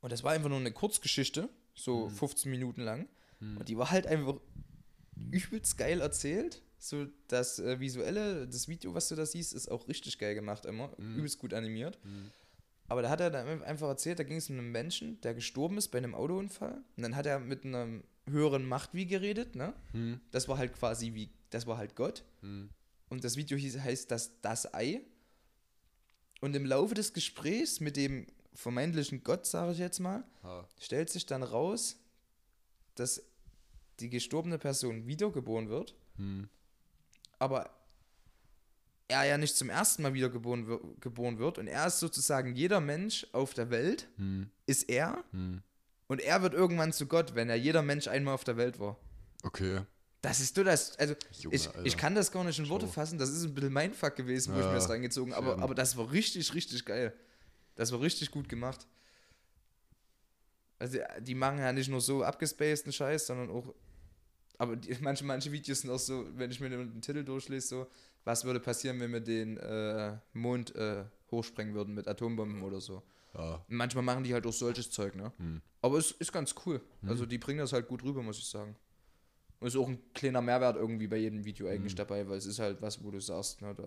[0.00, 2.14] Und das war einfach nur eine Kurzgeschichte, so Mhm.
[2.14, 3.08] 15 Minuten lang.
[3.40, 3.58] Mhm.
[3.58, 4.40] Und die war halt einfach
[5.30, 6.62] übelst geil erzählt.
[6.84, 10.66] So das äh, visuelle, das Video, was du da siehst, ist auch richtig geil gemacht
[10.66, 10.92] immer.
[10.98, 11.18] Mhm.
[11.18, 11.96] Übelst gut animiert.
[12.04, 12.32] Mhm.
[12.88, 15.78] Aber da hat er dann einfach erzählt, da ging es um einen Menschen, der gestorben
[15.78, 16.82] ist bei einem Autounfall.
[16.96, 17.86] Und dann hat er mit einer
[18.28, 19.74] höheren Macht wie geredet, ne?
[19.92, 20.20] Mhm.
[20.32, 22.24] Das war halt quasi wie, das war halt Gott.
[22.40, 22.68] Mhm.
[23.08, 25.02] Und das Video hieß, heißt das, das Ei.
[26.40, 30.66] Und im Laufe des Gesprächs mit dem vermeintlichen Gott, sage ich jetzt mal, Ha.
[30.80, 32.00] stellt sich dann raus,
[32.96, 33.22] dass
[34.00, 36.48] die gestorbene Person wiedergeboren wird, Mhm.
[37.42, 37.68] Aber
[39.08, 42.80] er ja nicht zum ersten Mal wiedergeboren wir geboren wird und er ist sozusagen jeder
[42.80, 44.48] Mensch auf der Welt, Mhm.
[44.66, 45.62] ist er Mhm.
[46.06, 48.96] und er wird irgendwann zu Gott, wenn er jeder Mensch einmal auf der Welt war.
[49.42, 49.82] Okay.
[50.22, 51.84] Das ist du das, also Junge, ich, Alter.
[51.84, 54.54] ich kann das gar nicht in Worte fassen, das ist ein bisschen mein Fuck gewesen,
[54.54, 55.62] wo ich Ja, mir das reingezogen aber, schön.
[55.62, 57.12] aber das war richtig, richtig geil.
[57.74, 58.86] Das war richtig gut gemacht.
[60.78, 63.74] Also die machen ja nicht nur so abgespaceden Scheiß, sondern auch,
[64.58, 67.86] aber die, manche, manche Videos sind auch so, wenn ich mir den Titel durchlese, so,
[68.24, 73.02] was würde passieren, wenn wir den äh, Mond äh, hochsprengen würden mit Atombomben oder so.
[73.34, 73.64] Ja.
[73.68, 75.32] Manchmal machen die halt auch solches Zeug, ne?
[75.38, 75.62] Mhm.
[75.80, 76.80] Aber es ist ganz cool.
[77.00, 77.08] Mhm.
[77.08, 78.76] Also die bringen das halt gut rüber, muss ich sagen.
[79.58, 81.98] Und ist auch ein kleiner Mehrwert irgendwie bei jedem Video eigentlich Mhm.
[81.98, 83.84] dabei, weil es ist halt was, wo du sagst, ne, da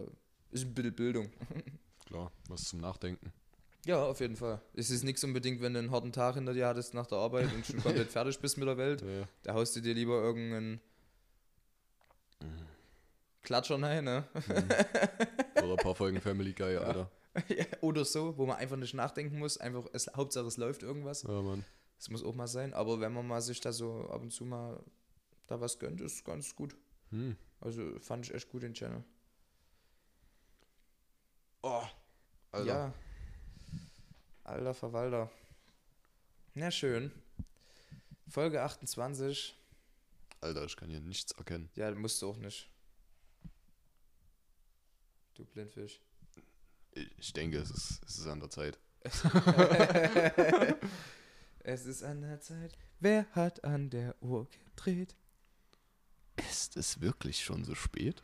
[0.51, 1.29] ist ein bisschen Bildung.
[2.05, 3.31] Klar, was zum Nachdenken.
[3.85, 4.59] Ja, auf jeden Fall.
[4.73, 7.53] Es ist nichts unbedingt, wenn du einen harten Tag hinter dir hattest nach der Arbeit
[7.53, 9.01] und schon komplett fertig bist mit der Welt.
[9.01, 9.27] Ja.
[9.43, 10.81] Da haust du dir lieber irgendein
[13.43, 14.23] Klatscher nein, ne?
[15.57, 17.11] Oder ein paar Folgen Family Guy, Alter.
[17.81, 21.23] Oder so, wo man einfach nicht nachdenken muss, einfach, es, Hauptsache es läuft irgendwas.
[21.23, 21.63] Ja, Mann.
[21.97, 24.45] Das muss auch mal sein, aber wenn man mal sich da so ab und zu
[24.45, 24.83] mal
[25.47, 26.75] da was gönnt, ist ganz gut.
[27.11, 27.37] Hm.
[27.61, 29.03] Also fand ich echt gut den Channel.
[31.61, 31.83] Oh.
[32.51, 32.65] Alter.
[32.65, 32.93] Ja.
[34.45, 35.31] Alter Verwalter.
[36.53, 37.11] Na schön.
[38.29, 39.55] Folge 28.
[40.39, 41.69] Alter, ich kann hier nichts erkennen.
[41.73, 42.69] Ja, musst du auch nicht.
[45.33, 45.99] Du Blindfisch.
[46.91, 48.77] Ich, ich denke, es ist, es ist an der Zeit.
[51.63, 52.77] es ist an der Zeit.
[52.99, 55.15] Wer hat an der Uhr gedreht?
[56.35, 58.21] Ist es wirklich schon so spät?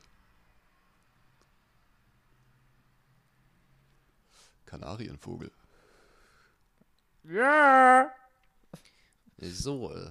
[4.68, 5.52] Kanarienvogel.
[7.24, 8.12] Ja!
[9.38, 10.10] So, äh,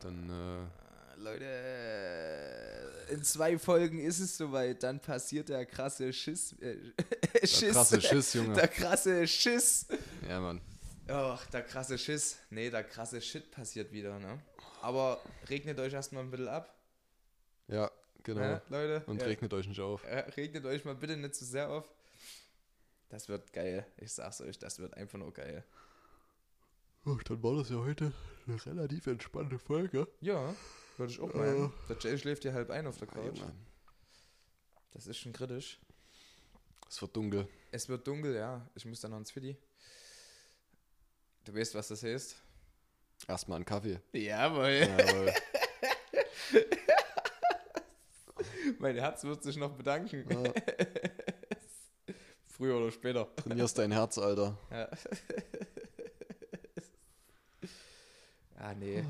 [0.00, 4.82] dann, äh, Leute, in zwei Folgen ist es soweit.
[4.82, 6.52] Dann passiert der krasse Schiss.
[6.60, 6.76] Äh,
[7.34, 7.72] der Schiss.
[7.72, 8.54] krasse Schiss, Junge.
[8.54, 9.86] Der krasse Schiss.
[10.28, 10.60] Ja, Mann.
[11.08, 12.38] Ach, der krasse Schiss.
[12.50, 14.40] Nee, der krasse Shit passiert wieder, ne?
[14.80, 16.74] Aber regnet euch erstmal ein bisschen ab.
[17.68, 17.90] Ja,
[18.22, 18.40] genau.
[18.40, 19.04] Ne, Leute.
[19.06, 20.02] Und ja, regnet euch nicht auf.
[20.36, 21.84] regnet euch mal bitte nicht zu sehr auf.
[23.08, 23.86] Das wird geil.
[23.98, 25.64] Ich sag's euch, das wird einfach nur geil.
[27.06, 28.12] Ach, dann war das ja heute
[28.46, 30.06] eine relativ entspannte Folge.
[30.20, 30.54] Ja,
[30.96, 31.38] würde ich auch Äh.
[31.38, 31.72] meinen.
[31.88, 33.40] Der Jay schläft hier halb ein auf der Ja, Couch.
[33.40, 33.66] Mann.
[34.92, 35.80] Das ist schon kritisch.
[36.88, 37.48] Es wird dunkel.
[37.72, 38.66] Es wird dunkel, ja.
[38.74, 39.56] Ich muss dann noch ins Fiddy.
[41.44, 42.36] Du weißt, was das heißt?
[43.28, 44.00] Erstmal einen Kaffee.
[44.12, 44.70] Jawohl.
[44.88, 45.32] Jawohl.
[48.78, 50.24] Mein Herz wird sich noch bedanken.
[50.30, 50.52] Ja,
[52.46, 53.34] Früher oder später.
[53.36, 54.56] trainierst dein Herz, Alter.
[54.70, 54.88] Ja.
[58.64, 58.98] ah, nee.
[58.98, 59.04] Ja.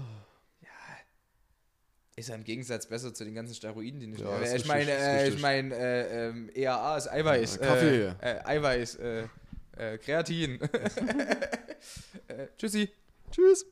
[2.16, 4.90] Ist ja im Gegensatz besser zu den ganzen Steroiden, die ich Ja, ist Ich meine,
[4.90, 7.60] äh, ich meine, äh, ähm, EAA ist Eiweiß.
[7.60, 8.14] Kaffee.
[8.20, 8.94] Äh, äh, Eiweiß.
[8.96, 9.28] Äh,
[9.76, 10.60] äh, Kreatin.
[12.28, 12.88] äh, tschüssi.
[13.32, 13.66] Tschüss.